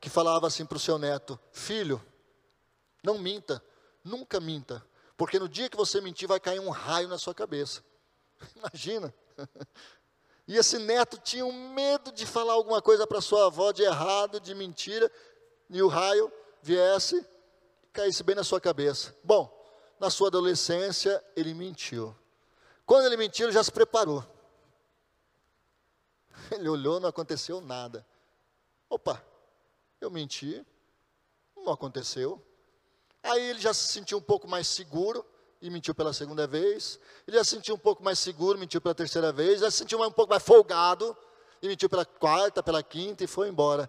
[0.00, 2.04] que falava assim para o seu neto: Filho,
[3.02, 3.62] não minta,
[4.04, 4.84] nunca minta,
[5.16, 7.82] porque no dia que você mentir vai cair um raio na sua cabeça.
[8.56, 9.14] Imagina.
[10.46, 14.38] E esse neto tinha um medo de falar alguma coisa para sua avó de errado,
[14.38, 15.10] de mentira,
[15.68, 16.32] e o raio
[16.62, 17.18] viesse
[17.82, 19.14] e caísse bem na sua cabeça.
[19.24, 19.52] Bom,
[19.98, 22.16] na sua adolescência ele mentiu.
[22.84, 24.24] Quando ele mentiu, ele já se preparou.
[26.52, 28.06] Ele olhou, não aconteceu nada.
[28.88, 29.20] Opa,
[30.00, 30.64] eu menti,
[31.56, 32.40] não aconteceu.
[33.20, 35.26] Aí ele já se sentiu um pouco mais seguro
[35.60, 36.98] e mentiu pela segunda vez.
[37.26, 39.60] Ele já se sentiu um pouco mais seguro, mentiu pela terceira vez.
[39.60, 41.16] Já se sentiu um pouco mais folgado
[41.62, 43.88] e mentiu pela quarta, pela quinta e foi embora.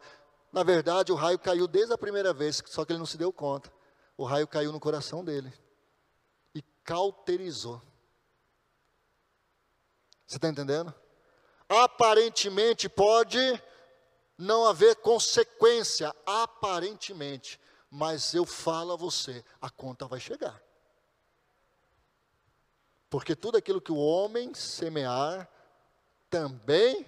[0.51, 3.31] Na verdade, o raio caiu desde a primeira vez, só que ele não se deu
[3.31, 3.71] conta.
[4.15, 5.53] O raio caiu no coração dele
[6.55, 7.81] e cauterizou.
[10.25, 10.93] Você está entendendo?
[11.69, 13.39] Aparentemente pode
[14.37, 20.61] não haver consequência, aparentemente mas eu falo a você, a conta vai chegar.
[23.09, 25.49] Porque tudo aquilo que o homem semear,
[26.29, 27.05] também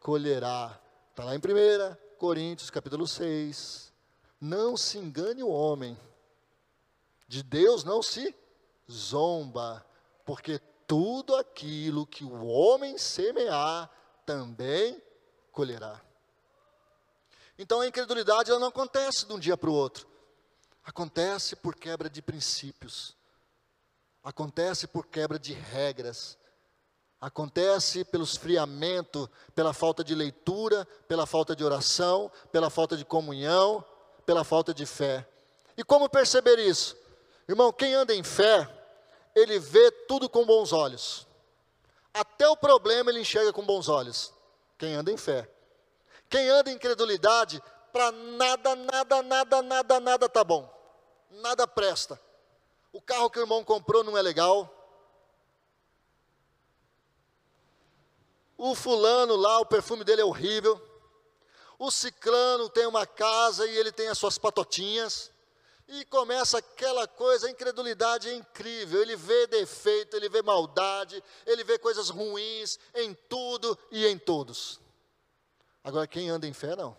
[0.00, 0.80] colherá.
[1.10, 3.92] Está lá em 1 Coríntios capítulo 6.
[4.40, 5.98] Não se engane o homem.
[7.26, 8.34] De Deus não se
[8.90, 9.84] zomba,
[10.24, 13.90] porque tudo aquilo que o homem semear,
[14.24, 15.00] também
[15.52, 16.00] colherá.
[17.58, 20.08] Então a incredulidade ela não acontece de um dia para o outro.
[20.84, 23.17] Acontece por quebra de princípios.
[24.22, 26.38] Acontece por quebra de regras.
[27.20, 33.84] Acontece pelo esfriamento, pela falta de leitura, pela falta de oração, pela falta de comunhão,
[34.24, 35.26] pela falta de fé.
[35.76, 36.96] E como perceber isso?
[37.48, 38.68] Irmão, quem anda em fé,
[39.34, 41.26] ele vê tudo com bons olhos.
[42.12, 44.32] Até o problema ele enxerga com bons olhos.
[44.76, 45.48] Quem anda em fé.
[46.28, 50.68] Quem anda em incredulidade, para nada, nada, nada, nada, nada tá bom.
[51.30, 52.20] Nada presta.
[52.92, 54.74] O carro que o irmão comprou não é legal.
[58.56, 60.80] O fulano lá, o perfume dele é horrível.
[61.78, 65.30] O ciclano tem uma casa e ele tem as suas patotinhas.
[65.86, 69.00] E começa aquela coisa, a incredulidade é incrível.
[69.00, 74.80] Ele vê defeito, ele vê maldade, ele vê coisas ruins em tudo e em todos.
[75.84, 76.96] Agora, quem anda em fé, não.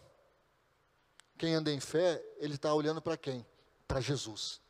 [1.37, 3.45] Quem anda em fé, ele está olhando para quem?
[3.87, 4.61] Para Jesus.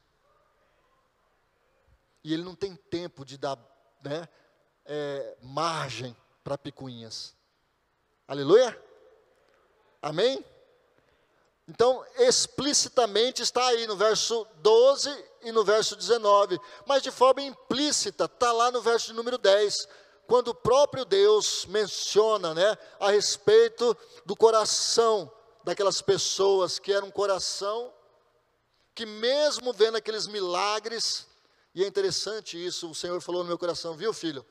[2.30, 3.58] E ele não tem tempo de dar
[4.04, 4.30] né,
[4.86, 7.36] é, margem para picuinhas.
[8.28, 8.80] Aleluia?
[10.00, 10.46] Amém?
[11.68, 18.26] Então, explicitamente está aí no verso 12 e no verso 19, mas de forma implícita
[18.26, 19.88] está lá no verso número 10
[20.28, 27.10] quando o próprio Deus menciona né, a respeito do coração daquelas pessoas que era um
[27.10, 27.92] coração
[28.94, 31.26] que mesmo vendo aqueles milagres,
[31.80, 34.46] e é interessante isso, o Senhor falou no meu coração, viu filho?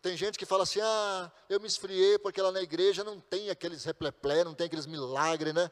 [0.00, 3.50] Tem gente que fala assim: ah, eu me esfriei porque lá na igreja não tem
[3.50, 5.68] aqueles repleplé, não tem aqueles milagres, né?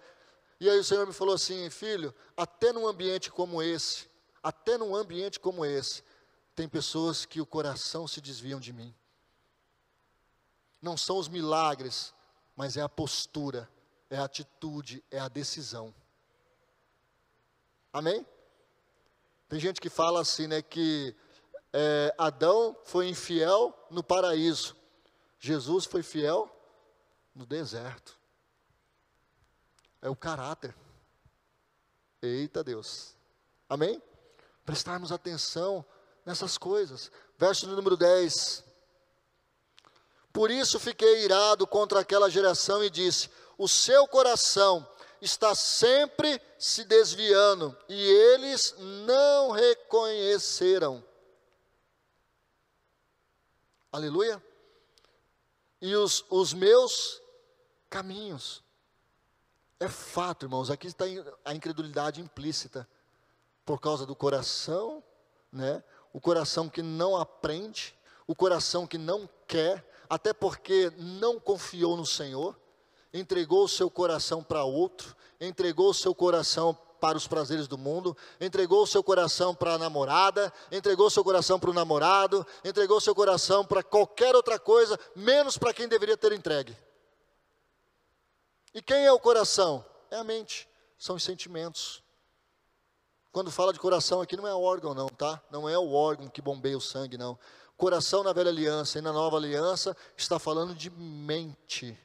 [0.59, 4.11] E aí o Senhor me falou assim: filho, até num ambiente como esse,
[4.43, 6.03] até num ambiente como esse,
[6.53, 8.93] tem pessoas que o coração se desviam de mim.
[10.83, 12.13] Não são os milagres,
[12.57, 13.71] mas é a postura,
[14.11, 15.95] é a atitude, é a decisão.
[17.93, 18.27] Amém?
[19.49, 21.17] Tem gente que fala assim, né, que
[21.73, 24.77] é, Adão foi infiel no paraíso,
[25.39, 26.55] Jesus foi fiel
[27.35, 28.19] no deserto.
[30.03, 30.75] É o caráter.
[32.21, 33.17] Eita Deus.
[33.69, 34.03] Amém?
[34.65, 35.85] Prestarmos atenção
[36.27, 37.11] nessas coisas.
[37.37, 38.65] Verso número 10.
[40.33, 44.89] Por isso fiquei irado contra aquela geração e disse: O seu coração
[45.21, 51.05] está sempre se desviando, e eles não reconheceram.
[53.91, 54.43] Aleluia.
[55.81, 57.23] E os, os meus
[57.89, 58.63] caminhos.
[59.81, 61.05] É fato, irmãos, aqui está
[61.45, 62.89] a incredulidade implícita.
[63.65, 65.03] Por causa do coração,
[65.53, 65.83] né?
[66.13, 67.97] O coração que não aprende,
[68.27, 72.59] o coração que não quer, até porque não confiou no Senhor,
[73.13, 78.17] entregou o seu coração para outro, entregou o seu coração para os prazeres do mundo,
[78.41, 82.97] entregou o seu coração para a namorada, entregou o seu coração para o namorado, entregou
[82.97, 86.77] o seu coração para qualquer outra coisa, menos para quem deveria ter entregue.
[88.75, 89.85] E quem é o coração?
[90.11, 92.03] É a mente, são os sentimentos.
[93.31, 95.41] Quando fala de coração aqui não é órgão não, tá?
[95.51, 97.39] Não é o órgão que bombeia o sangue não.
[97.77, 101.97] Coração na velha aliança e na nova aliança está falando de mente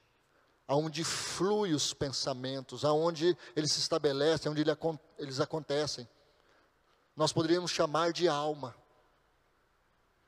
[0.68, 4.64] aonde flui os pensamentos, aonde eles se estabelecem, onde
[5.18, 6.08] eles acontecem.
[7.16, 8.76] Nós poderíamos chamar de alma.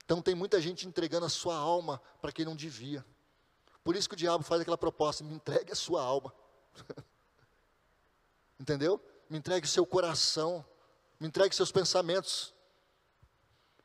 [0.04, 3.04] Então tem muita gente entregando a sua alma para quem não devia.
[3.84, 6.34] Por isso que o diabo faz aquela proposta: me entregue a sua alma.
[8.60, 9.02] Entendeu?
[9.30, 10.64] Me entregue o seu coração,
[11.20, 12.54] me entregue seus pensamentos.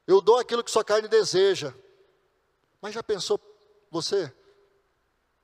[0.06, 1.74] Eu dou aquilo que sua carne deseja.
[2.80, 3.38] Mas já pensou
[3.90, 4.34] você?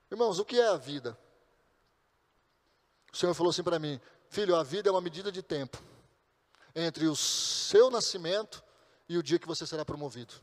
[0.09, 1.17] Irmãos, o que é a vida?
[3.11, 3.99] O Senhor falou assim para mim:
[4.29, 5.77] Filho, a vida é uma medida de tempo
[6.75, 8.63] entre o seu nascimento
[9.09, 10.33] e o dia que você será promovido.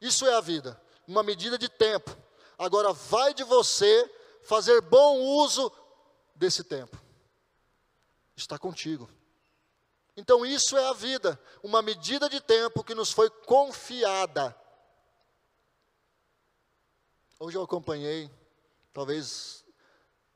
[0.00, 2.16] Isso é a vida, uma medida de tempo.
[2.58, 4.10] Agora vai de você
[4.42, 5.70] fazer bom uso
[6.34, 6.98] desse tempo.
[8.34, 9.08] Está contigo.
[10.16, 14.56] Então isso é a vida, uma medida de tempo que nos foi confiada.
[17.42, 18.30] Hoje eu acompanhei,
[18.92, 19.64] talvez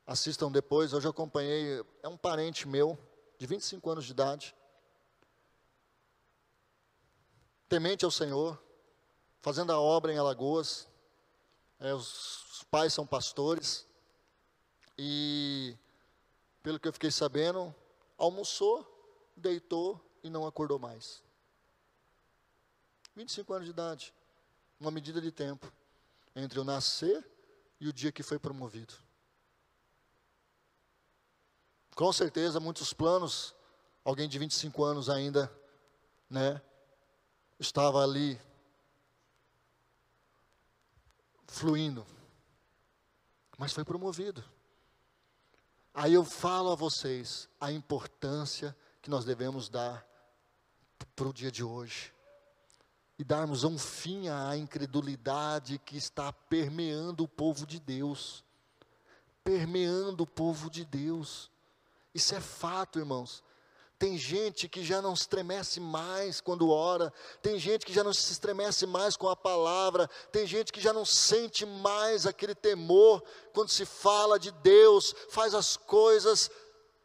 [0.07, 2.99] assistam depois, hoje eu acompanhei, é um parente meu,
[3.39, 4.57] de 25 anos de idade,
[7.69, 8.59] temente ao Senhor,
[9.43, 10.89] fazendo a obra em Alagoas,
[11.79, 13.87] é, os, pais são pastores,
[14.97, 15.77] e
[16.63, 17.75] pelo que eu fiquei sabendo,
[18.17, 21.23] almoçou, deitou e não acordou mais.
[23.15, 24.15] 25 anos de idade,
[24.81, 25.71] uma medida de tempo
[26.35, 27.25] entre o nascer
[27.81, 28.95] e o dia que foi promovido.
[31.95, 33.55] Com certeza, muitos planos,
[34.05, 35.53] alguém de 25 anos ainda,
[36.29, 36.61] né,
[37.59, 38.41] estava ali
[41.47, 42.05] fluindo,
[43.57, 44.45] mas foi promovido.
[45.93, 50.05] Aí eu falo a vocês a importância que nós devemos dar
[51.15, 52.13] para o dia de hoje
[53.19, 58.45] e darmos um fim à incredulidade que está permeando o povo de Deus.
[59.43, 61.51] Permeando o povo de Deus.
[62.13, 63.43] Isso é fato, irmãos.
[63.99, 68.33] Tem gente que já não estremece mais quando ora, tem gente que já não se
[68.33, 73.71] estremece mais com a palavra, tem gente que já não sente mais aquele temor quando
[73.71, 76.51] se fala de Deus, faz as coisas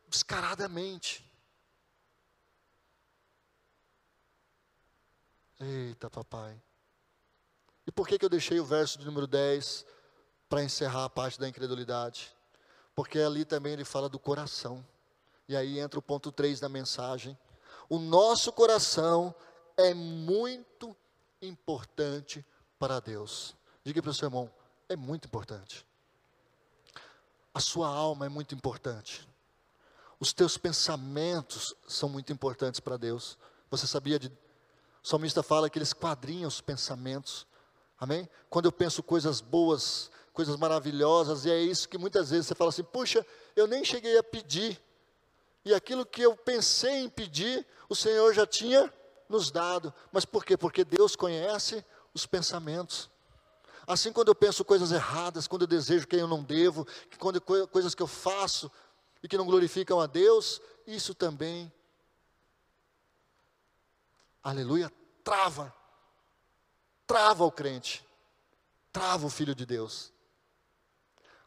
[0.08, 1.29] descaradamente.
[5.60, 6.60] Eita, papai.
[7.86, 9.86] E por que, que eu deixei o verso de número 10
[10.48, 12.34] para encerrar a parte da incredulidade?
[12.96, 14.86] Porque ali também ele fala do coração.
[15.48, 17.38] E aí entra o ponto 3 da mensagem.
[17.90, 19.36] O nosso coração
[19.76, 20.96] é muito
[21.42, 22.46] importante
[22.78, 23.56] para Deus.
[23.84, 24.52] Diga para o seu irmão,
[24.88, 25.86] é muito importante.
[27.54, 29.28] A sua alma é muito importante.
[30.20, 33.38] Os teus pensamentos são muito importantes para Deus.
[33.72, 34.32] Você sabia de
[35.04, 37.48] o salmista fala que ele esquadrinha os pensamentos.
[38.00, 38.30] Amém?
[38.50, 42.70] Quando eu penso coisas boas, coisas maravilhosas, e é isso que muitas vezes você fala
[42.70, 43.26] assim: puxa,
[43.56, 44.82] eu nem cheguei a pedir.
[45.66, 48.92] E aquilo que eu pensei em pedir, o Senhor já tinha
[49.28, 49.94] nos dado.
[50.12, 50.58] Mas por quê?
[50.58, 53.10] Porque Deus conhece os pensamentos.
[53.86, 56.88] Assim, quando eu penso coisas erradas, quando eu desejo quem eu não devo,
[57.18, 58.72] quando coisas que eu faço
[59.22, 61.72] e que não glorificam a Deus, isso também,
[64.44, 64.92] aleluia,
[65.24, 65.74] trava,
[67.06, 68.06] trava o crente,
[68.92, 70.12] trava o filho de Deus.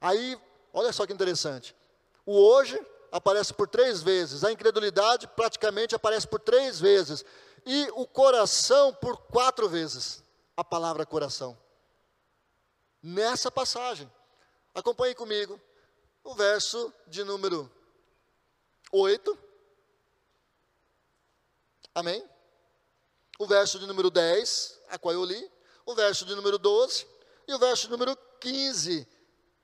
[0.01, 0.39] Aí,
[0.73, 1.75] olha só que interessante,
[2.27, 2.81] o hoje
[3.11, 7.25] aparece por três vezes, a incredulidade praticamente aparece por três vezes,
[7.65, 10.23] e o coração por quatro vezes,
[10.57, 11.57] a palavra coração
[13.03, 14.11] nessa passagem.
[14.75, 15.61] Acompanhe comigo
[16.23, 17.71] o verso de número
[18.93, 19.39] 8.
[21.95, 22.27] Amém?
[23.43, 25.51] O verso de número 10, a qual eu li,
[25.85, 27.05] o verso de número 12
[27.49, 29.05] e o verso de número 15,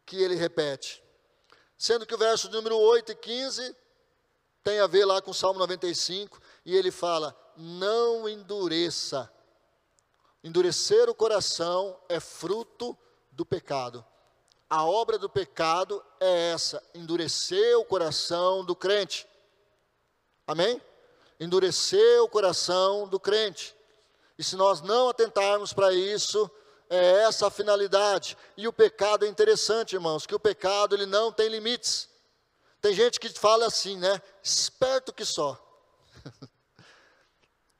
[0.04, 1.00] que ele repete.
[1.78, 3.76] Sendo que o verso de número 8 e 15
[4.64, 9.32] tem a ver lá com o Salmo 95, e ele fala: Não endureça.
[10.42, 12.98] Endurecer o coração é fruto
[13.30, 14.04] do pecado.
[14.68, 19.24] A obra do pecado é essa: endurecer o coração do crente.
[20.48, 20.82] Amém?
[21.38, 23.76] Endurecer o coração do crente.
[24.38, 26.50] E se nós não atentarmos para isso,
[26.88, 28.36] é essa a finalidade.
[28.56, 32.08] E o pecado é interessante, irmãos, que o pecado ele não tem limites.
[32.80, 34.20] Tem gente que fala assim, né?
[34.42, 35.58] Esperto que só.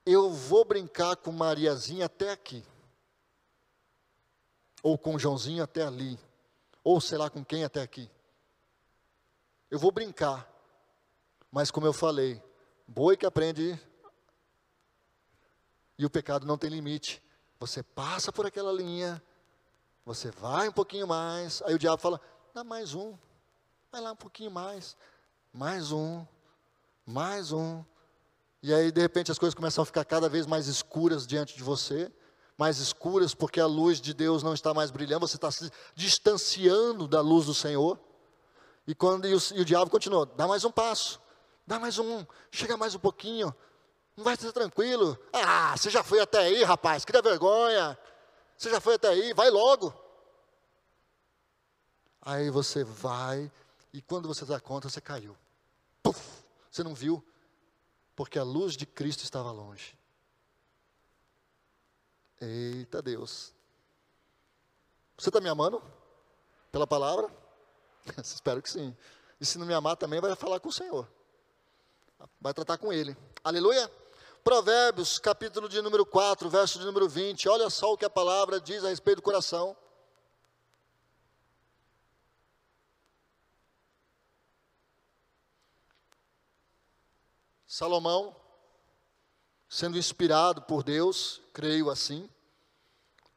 [0.04, 2.64] Eu vou brincar com Mariazinha até aqui
[4.82, 6.18] ou com Joãozinho até ali,
[6.84, 8.10] ou sei lá com quem até aqui.
[9.70, 10.48] Eu vou brincar,
[11.50, 12.42] mas como eu falei,
[12.88, 13.78] boi que aprende
[15.96, 17.22] e o pecado não tem limite.
[17.60, 19.22] Você passa por aquela linha,
[20.04, 22.20] você vai um pouquinho mais, aí o diabo fala:
[22.52, 23.16] dá mais um,
[23.92, 24.96] vai lá um pouquinho mais,
[25.52, 26.26] mais um,
[27.06, 27.84] mais um.
[28.62, 31.62] E aí, de repente, as coisas começam a ficar cada vez mais escuras diante de
[31.62, 32.10] você
[32.58, 37.06] mais escuras, porque a luz de Deus não está mais brilhando, você está se distanciando
[37.06, 37.96] da luz do Senhor.
[38.84, 41.20] E quando e o, e o diabo continuou, dá mais um passo,
[41.68, 43.54] dá mais um, chega mais um pouquinho,
[44.16, 45.18] não vai ser tranquilo.
[45.34, 47.96] Ah, você já foi até aí, rapaz, que vergonha.
[48.56, 49.92] Você já foi até aí, vai logo.
[52.22, 53.52] Aí você vai,
[53.92, 55.36] e quando você dá conta, você caiu.
[56.02, 56.18] Puf,
[56.70, 57.22] você não viu,
[58.16, 59.96] porque a luz de Cristo estava longe.
[62.40, 63.52] Eita Deus.
[65.18, 65.82] Você está me amando?
[66.72, 67.30] Pela palavra?
[68.24, 68.96] Espero que sim.
[69.38, 71.17] E se não me amar também, vai falar com o Senhor.
[72.40, 73.16] Vai tratar com Ele.
[73.44, 73.90] Aleluia.
[74.42, 77.48] Provérbios, capítulo de número 4, verso de número 20.
[77.48, 79.76] Olha só o que a palavra diz a respeito do coração.
[87.66, 88.34] Salomão
[89.68, 92.28] sendo inspirado por Deus, creio assim,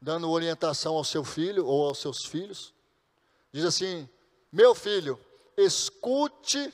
[0.00, 2.72] dando orientação ao seu filho ou aos seus filhos,
[3.52, 4.08] diz assim:
[4.50, 5.20] Meu filho,
[5.56, 6.72] escute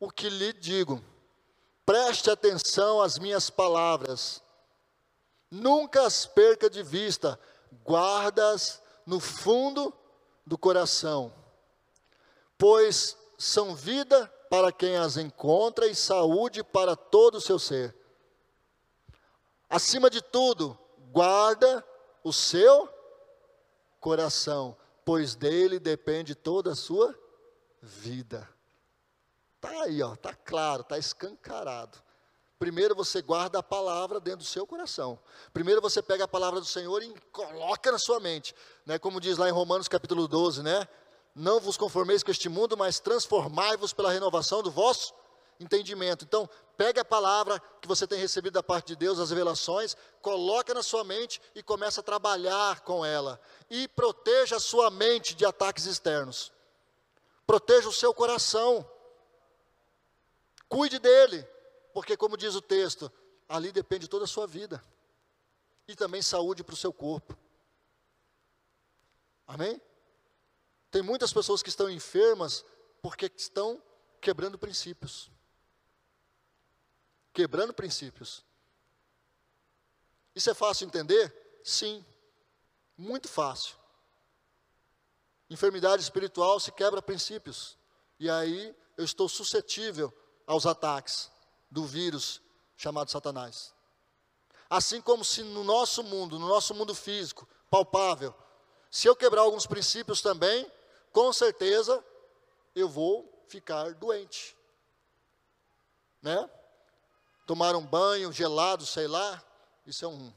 [0.00, 1.02] o que lhe digo,
[1.86, 4.42] preste atenção às minhas palavras,
[5.48, 7.38] nunca as perca de vista,
[7.84, 9.94] guardas no fundo
[10.44, 11.32] do coração,
[12.58, 17.94] pois são vida para quem as encontra e saúde para todo o seu ser.
[19.70, 20.78] Acima de tudo,
[21.12, 21.84] guarda
[22.22, 22.88] o seu
[24.00, 27.16] coração, pois dele depende toda a sua
[27.80, 28.55] vida.
[29.56, 31.98] Está aí, está claro, está escancarado.
[32.58, 35.18] Primeiro você guarda a palavra dentro do seu coração.
[35.52, 38.54] Primeiro você pega a palavra do Senhor e coloca na sua mente.
[38.84, 38.98] Né?
[38.98, 40.88] Como diz lá em Romanos capítulo 12, né?
[41.34, 45.12] Não vos conformeis com este mundo, mas transformai-vos pela renovação do vosso
[45.60, 46.24] entendimento.
[46.24, 50.74] Então, Pega a palavra que você tem recebido da parte de Deus, as revelações, coloca
[50.74, 53.40] na sua mente e começa a trabalhar com ela.
[53.70, 56.52] E proteja a sua mente de ataques externos.
[57.46, 58.86] Proteja o seu coração.
[60.68, 61.46] Cuide dele,
[61.92, 63.10] porque como diz o texto,
[63.48, 64.82] ali depende toda a sua vida.
[65.88, 67.36] E também saúde para o seu corpo.
[69.46, 69.80] Amém?
[70.90, 72.64] Tem muitas pessoas que estão enfermas
[73.00, 73.80] porque estão
[74.20, 75.30] quebrando princípios
[77.36, 78.42] quebrando princípios.
[80.34, 81.60] Isso é fácil entender?
[81.62, 82.02] Sim,
[82.96, 83.76] muito fácil.
[85.50, 87.76] Enfermidade espiritual se quebra princípios.
[88.18, 90.10] E aí eu estou suscetível
[90.46, 91.30] aos ataques
[91.70, 92.40] do vírus
[92.76, 93.74] chamado Satanás.
[94.68, 98.34] Assim como se no nosso mundo, no nosso mundo físico, palpável,
[98.90, 100.70] se eu quebrar alguns princípios também,
[101.12, 102.04] com certeza
[102.74, 104.56] eu vou ficar doente.
[106.22, 106.48] Né?
[107.46, 109.42] tomar um banho gelado, sei lá.
[109.86, 110.32] Isso é um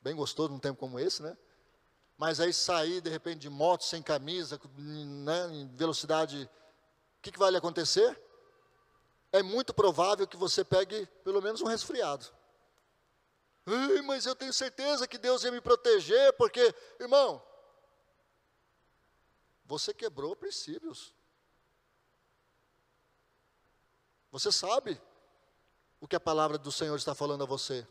[0.00, 1.36] bem gostoso num tempo como esse, né?
[2.16, 6.48] Mas aí sair de repente de moto, sem camisa, né, em velocidade,
[7.18, 8.18] o que, que vai lhe acontecer?
[9.34, 12.24] É muito provável que você pegue pelo menos um resfriado.
[14.04, 17.44] Mas eu tenho certeza que Deus ia me proteger, porque, irmão,
[19.64, 21.12] você quebrou princípios.
[24.30, 25.02] Você sabe
[26.00, 27.84] o que a palavra do Senhor está falando a você.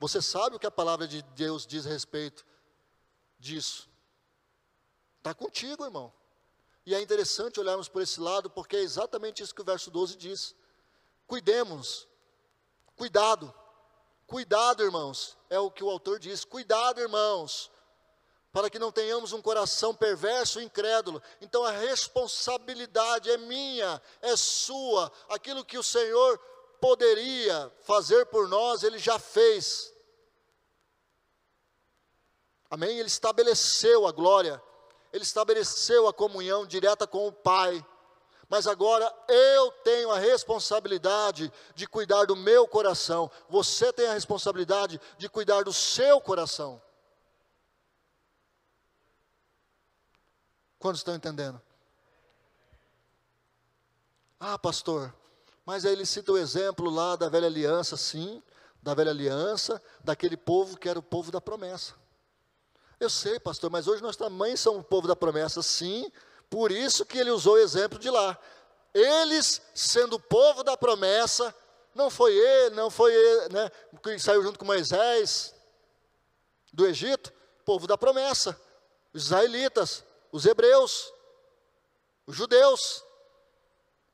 [0.00, 2.44] Você sabe o que a palavra de Deus diz a respeito
[3.38, 3.88] disso.
[5.18, 6.12] Está contigo, irmão.
[6.84, 10.16] E é interessante olharmos por esse lado, porque é exatamente isso que o verso 12
[10.16, 10.58] diz.
[11.30, 12.08] Cuidemos,
[12.96, 13.54] cuidado,
[14.26, 16.44] cuidado, irmãos, é o que o autor diz.
[16.44, 17.70] Cuidado, irmãos,
[18.50, 21.22] para que não tenhamos um coração perverso e incrédulo.
[21.40, 25.12] Então a responsabilidade é minha, é sua.
[25.28, 26.36] Aquilo que o Senhor
[26.80, 29.94] poderia fazer por nós, Ele já fez.
[32.68, 32.98] Amém?
[32.98, 34.60] Ele estabeleceu a glória,
[35.12, 37.86] Ele estabeleceu a comunhão direta com o Pai.
[38.50, 43.30] Mas agora eu tenho a responsabilidade de cuidar do meu coração.
[43.48, 46.82] Você tem a responsabilidade de cuidar do seu coração.
[50.80, 51.62] Quantos estão entendendo?
[54.40, 55.14] Ah, pastor,
[55.64, 58.42] mas aí ele cita o exemplo lá da velha aliança, sim,
[58.82, 61.94] da velha aliança, daquele povo que era o povo da promessa.
[62.98, 66.10] Eu sei, pastor, mas hoje nós também somos o povo da promessa, sim,
[66.50, 68.36] por isso que ele usou o exemplo de lá.
[68.92, 71.54] Eles, sendo o povo da promessa,
[71.94, 73.70] não foi ele, não foi ele, né,
[74.02, 75.54] que saiu junto com Moisés
[76.72, 77.32] do Egito,
[77.64, 78.60] povo da promessa,
[79.12, 81.12] os israelitas, os hebreus,
[82.26, 83.04] os judeus.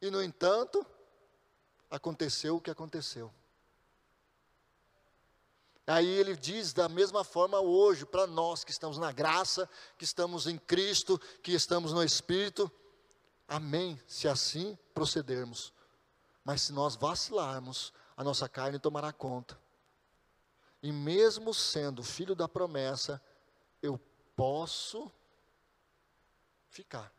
[0.00, 0.84] E no entanto,
[1.90, 3.32] aconteceu o que aconteceu.
[5.86, 10.48] Aí ele diz da mesma forma hoje para nós que estamos na graça, que estamos
[10.48, 12.70] em Cristo, que estamos no Espírito.
[13.46, 15.72] Amém, se assim procedermos.
[16.44, 19.56] Mas se nós vacilarmos, a nossa carne tomará conta.
[20.82, 23.22] E mesmo sendo filho da promessa,
[23.80, 24.00] eu
[24.34, 25.10] posso
[26.68, 27.12] ficar.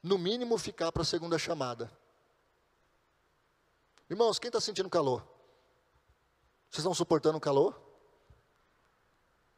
[0.00, 1.90] No mínimo, ficar para a segunda chamada.
[4.08, 5.31] Irmãos, quem está sentindo calor?
[6.72, 7.78] Vocês estão suportando o calor?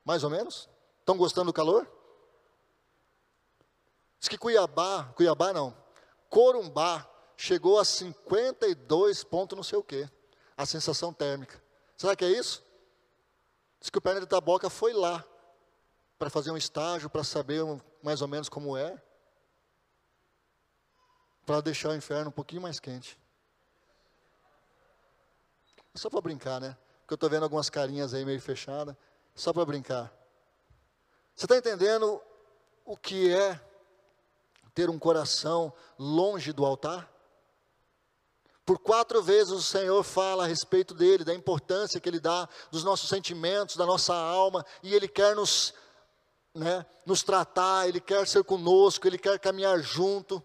[0.05, 0.69] Mais ou menos?
[0.99, 1.89] Estão gostando do calor?
[4.19, 5.77] Diz que Cuiabá, Cuiabá não,
[6.29, 10.11] Corumbá chegou a 52 pontos não sei o quê,
[10.57, 11.63] a sensação térmica.
[11.97, 12.65] Será que é isso?
[13.79, 15.25] Diz que o perna de Taboca foi lá
[16.19, 17.63] para fazer um estágio, para saber
[18.03, 19.01] mais ou menos como é,
[21.47, 23.17] para deixar o inferno um pouquinho mais quente.
[25.95, 26.77] Só para brincar, né?
[27.05, 28.97] Porque eu estou vendo algumas carinhas aí meio fechadas.
[29.35, 30.11] Só para brincar.
[31.37, 32.19] Você está entendendo
[32.83, 33.61] o que é
[34.75, 37.13] ter um coração longe do altar?
[38.65, 42.83] Por quatro vezes o Senhor fala a respeito dele, da importância que ele dá dos
[42.83, 45.75] nossos sentimentos, da nossa alma, e ele quer nos,
[46.55, 50.43] né, nos tratar, ele quer ser conosco, ele quer caminhar junto.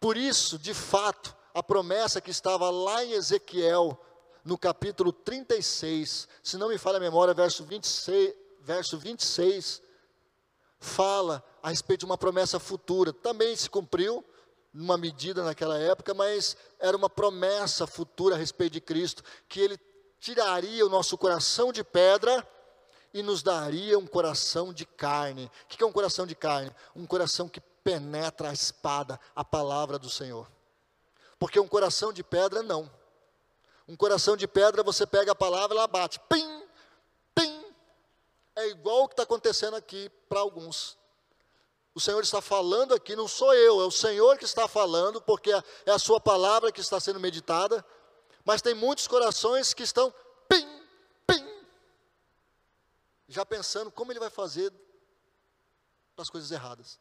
[0.00, 4.00] Por isso, de fato, a promessa que estava lá em Ezequiel,
[4.44, 9.82] no capítulo 36, se não me falha a memória, verso 26, verso 26
[10.84, 13.12] fala a respeito de uma promessa futura.
[13.12, 14.24] Também se cumpriu,
[14.72, 19.78] numa medida naquela época, mas era uma promessa futura a respeito de Cristo, que Ele
[20.20, 22.46] tiraria o nosso coração de pedra
[23.12, 25.50] e nos daria um coração de carne.
[25.64, 26.74] O que é um coração de carne?
[26.94, 30.50] Um coração que penetra a espada, a palavra do Senhor.
[31.38, 32.90] Porque um coração de pedra, não.
[33.86, 36.18] Um coração de pedra, você pega a palavra e ela bate.
[36.20, 36.66] Pim,
[37.34, 37.64] pim.
[38.56, 40.96] É igual o que está acontecendo aqui para alguns.
[41.94, 45.52] O Senhor está falando aqui, não sou eu, é o Senhor que está falando, porque
[45.52, 47.84] é a sua palavra que está sendo meditada.
[48.44, 50.12] Mas tem muitos corações que estão
[50.48, 50.66] pim,
[51.26, 51.64] pim.
[53.28, 54.72] Já pensando como ele vai fazer
[56.16, 56.98] as coisas erradas.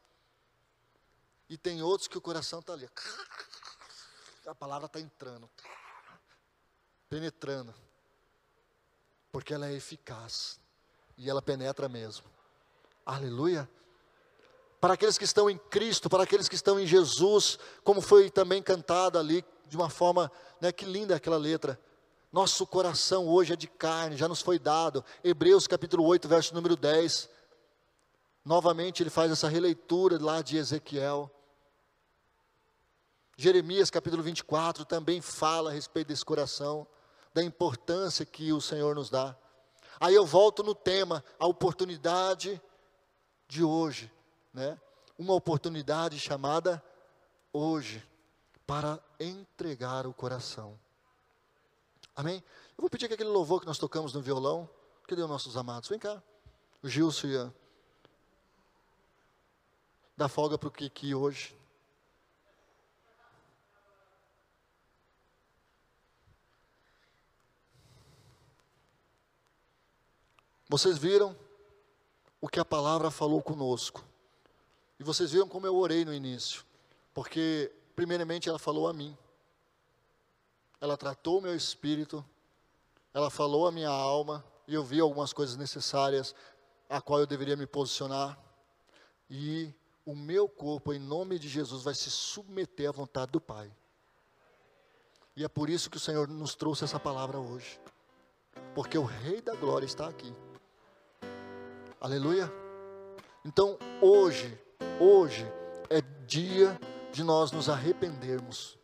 [1.50, 2.90] E tem outros que o coração está ali
[4.48, 5.50] a palavra está entrando,
[7.14, 7.72] penetrando,
[9.32, 10.60] porque ela é eficaz
[11.16, 12.26] e ela penetra mesmo.
[13.06, 13.70] Aleluia.
[14.82, 18.64] Para aqueles que estão em Cristo, para aqueles que estão em Jesus, como foi também
[18.64, 21.80] cantado ali, de uma forma, né, que linda aquela letra.
[22.32, 25.06] Nosso coração hoje é de carne, já nos foi dado.
[25.24, 27.30] Hebreus capítulo 8, verso número 10.
[28.44, 31.30] Novamente ele faz essa releitura lá de Ezequiel.
[33.38, 36.88] Jeremias capítulo 24 também fala a respeito desse coração,
[37.34, 39.36] da importância que o Senhor nos dá.
[40.00, 42.62] Aí eu volto no tema, a oportunidade
[43.48, 44.12] de hoje,
[44.54, 44.80] né?
[45.18, 46.84] Uma oportunidade chamada
[47.52, 48.04] hoje
[48.66, 50.80] para entregar o coração.
[52.16, 52.44] Amém?
[52.78, 54.70] Eu vou pedir que aquele louvor que nós tocamos no violão,
[55.08, 55.90] cadê os nossos amados?
[55.90, 56.22] Vem cá.
[56.82, 57.52] O Gilson
[60.16, 61.56] dar folga para o Kiki hoje.
[70.74, 71.38] Vocês viram
[72.42, 74.04] o que a palavra falou conosco.
[75.00, 76.66] E vocês viram como eu orei no início.
[77.14, 79.16] Porque, primeiramente, ela falou a mim.
[80.82, 82.26] Ela tratou o meu espírito.
[83.14, 84.44] Ela falou a minha alma.
[84.68, 86.34] E eu vi algumas coisas necessárias
[86.90, 88.36] a qual eu deveria me posicionar.
[89.30, 89.72] E
[90.04, 93.72] o meu corpo, em nome de Jesus, vai se submeter à vontade do Pai.
[95.36, 97.80] E é por isso que o Senhor nos trouxe essa palavra hoje.
[98.74, 100.34] Porque o Rei da Glória está aqui.
[102.04, 102.52] Aleluia.
[103.46, 104.60] Então, hoje,
[105.00, 105.50] hoje
[105.90, 106.78] é dia
[107.14, 108.78] de nós nos arrependermos.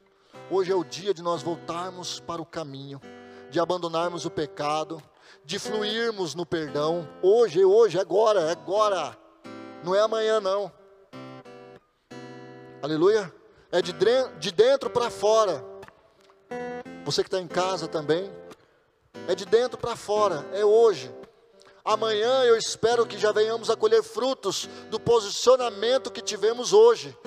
[0.49, 3.01] Hoje é o dia de nós voltarmos para o caminho,
[3.49, 5.03] de abandonarmos o pecado,
[5.43, 7.05] de fluirmos no perdão.
[7.21, 9.17] Hoje, hoje, agora, agora.
[9.83, 10.71] Não é amanhã, não.
[12.81, 13.35] Aleluia.
[13.69, 13.93] É de,
[14.39, 15.61] de dentro para fora.
[17.03, 18.31] Você que está em casa também.
[19.27, 20.45] É de dentro para fora.
[20.53, 21.13] É hoje.
[21.89, 27.17] Amanhã eu espero que já venhamos a colher frutos do posicionamento que tivemos hoje.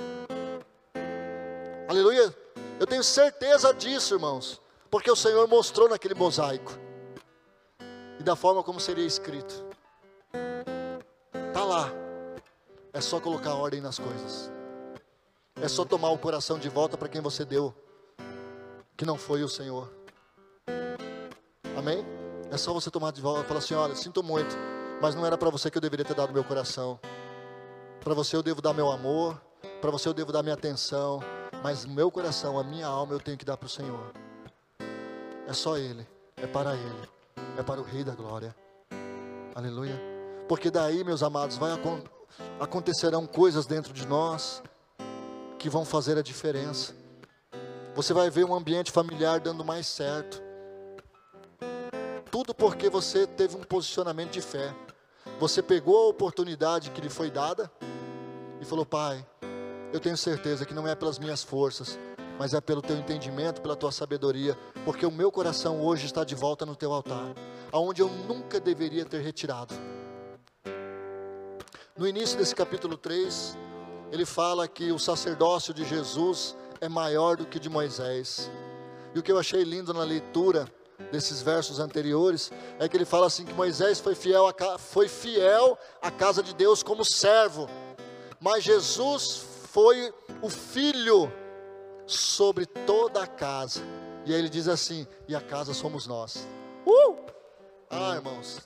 [1.88, 2.32] Aleluia.
[2.78, 4.60] Eu tenho certeza disso, irmãos.
[4.88, 6.78] Porque o Senhor mostrou naquele mosaico.
[8.20, 9.64] E da forma como seria escrito.
[11.48, 11.90] Está lá.
[12.92, 14.48] É só colocar ordem nas coisas.
[15.60, 17.74] É só tomar o coração de volta para quem você deu,
[18.96, 19.92] que não foi o Senhor.
[21.76, 22.21] Amém?
[22.52, 24.54] É só você tomar de volta e falar assim: olha, sinto muito,
[25.00, 27.00] mas não era para você que eu deveria ter dado meu coração.
[28.04, 29.40] Para você eu devo dar meu amor,
[29.80, 31.20] para você eu devo dar minha atenção,
[31.62, 34.12] mas meu coração, a minha alma eu tenho que dar para o Senhor.
[35.48, 37.08] É só Ele, é para Ele,
[37.56, 38.54] é para o Rei da Glória.
[39.54, 39.98] Aleluia.
[40.46, 41.72] Porque daí, meus amados, vai
[42.60, 44.62] acontecerão coisas dentro de nós
[45.58, 46.94] que vão fazer a diferença.
[47.94, 50.51] Você vai ver um ambiente familiar dando mais certo.
[52.32, 54.74] Tudo porque você teve um posicionamento de fé.
[55.38, 57.70] Você pegou a oportunidade que lhe foi dada
[58.58, 59.22] e falou: Pai,
[59.92, 61.98] eu tenho certeza que não é pelas minhas forças,
[62.38, 66.34] mas é pelo teu entendimento, pela tua sabedoria, porque o meu coração hoje está de
[66.34, 67.34] volta no teu altar,
[67.70, 69.74] aonde eu nunca deveria ter retirado.
[71.94, 73.58] No início desse capítulo 3,
[74.10, 78.50] ele fala que o sacerdócio de Jesus é maior do que de Moisés.
[79.14, 80.66] E o que eu achei lindo na leitura
[81.10, 85.78] desses versos anteriores é que ele fala assim que Moisés foi fiel a, foi fiel
[86.00, 87.68] à casa de Deus como servo,
[88.40, 91.32] mas Jesus foi o filho
[92.06, 93.82] sobre toda a casa.
[94.24, 96.46] E aí ele diz assim: e a casa somos nós.
[96.86, 97.16] Uh!
[97.90, 98.60] Ah, irmãos,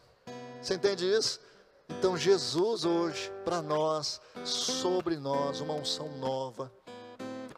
[0.60, 1.40] você entende isso?
[1.88, 6.70] Então, Jesus hoje, para nós, sobre nós, uma unção nova,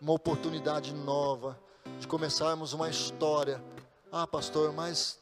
[0.00, 1.58] uma oportunidade nova
[1.98, 3.62] de começarmos uma história.
[4.10, 5.18] Ah, pastor, mas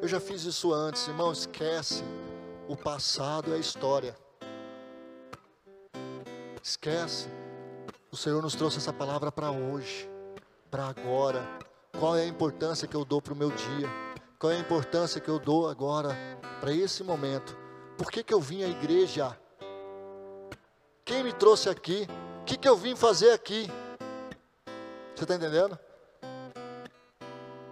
[0.00, 2.02] eu já fiz isso antes, irmão, esquece.
[2.66, 4.16] O passado é história.
[6.62, 7.28] Esquece.
[8.10, 10.08] O Senhor nos trouxe essa palavra para hoje,
[10.70, 11.46] para agora.
[12.00, 13.88] Qual é a importância que eu dou para o meu dia?
[14.38, 16.16] Qual é a importância que eu dou agora
[16.58, 17.54] para esse momento?
[17.98, 19.38] Por que, que eu vim à igreja?
[21.04, 22.08] Quem me trouxe aqui?
[22.40, 23.70] O que, que eu vim fazer aqui?
[25.14, 25.78] Você está entendendo?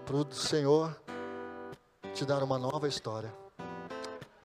[0.04, 0.94] Para o Senhor
[2.12, 3.43] te dar uma nova história.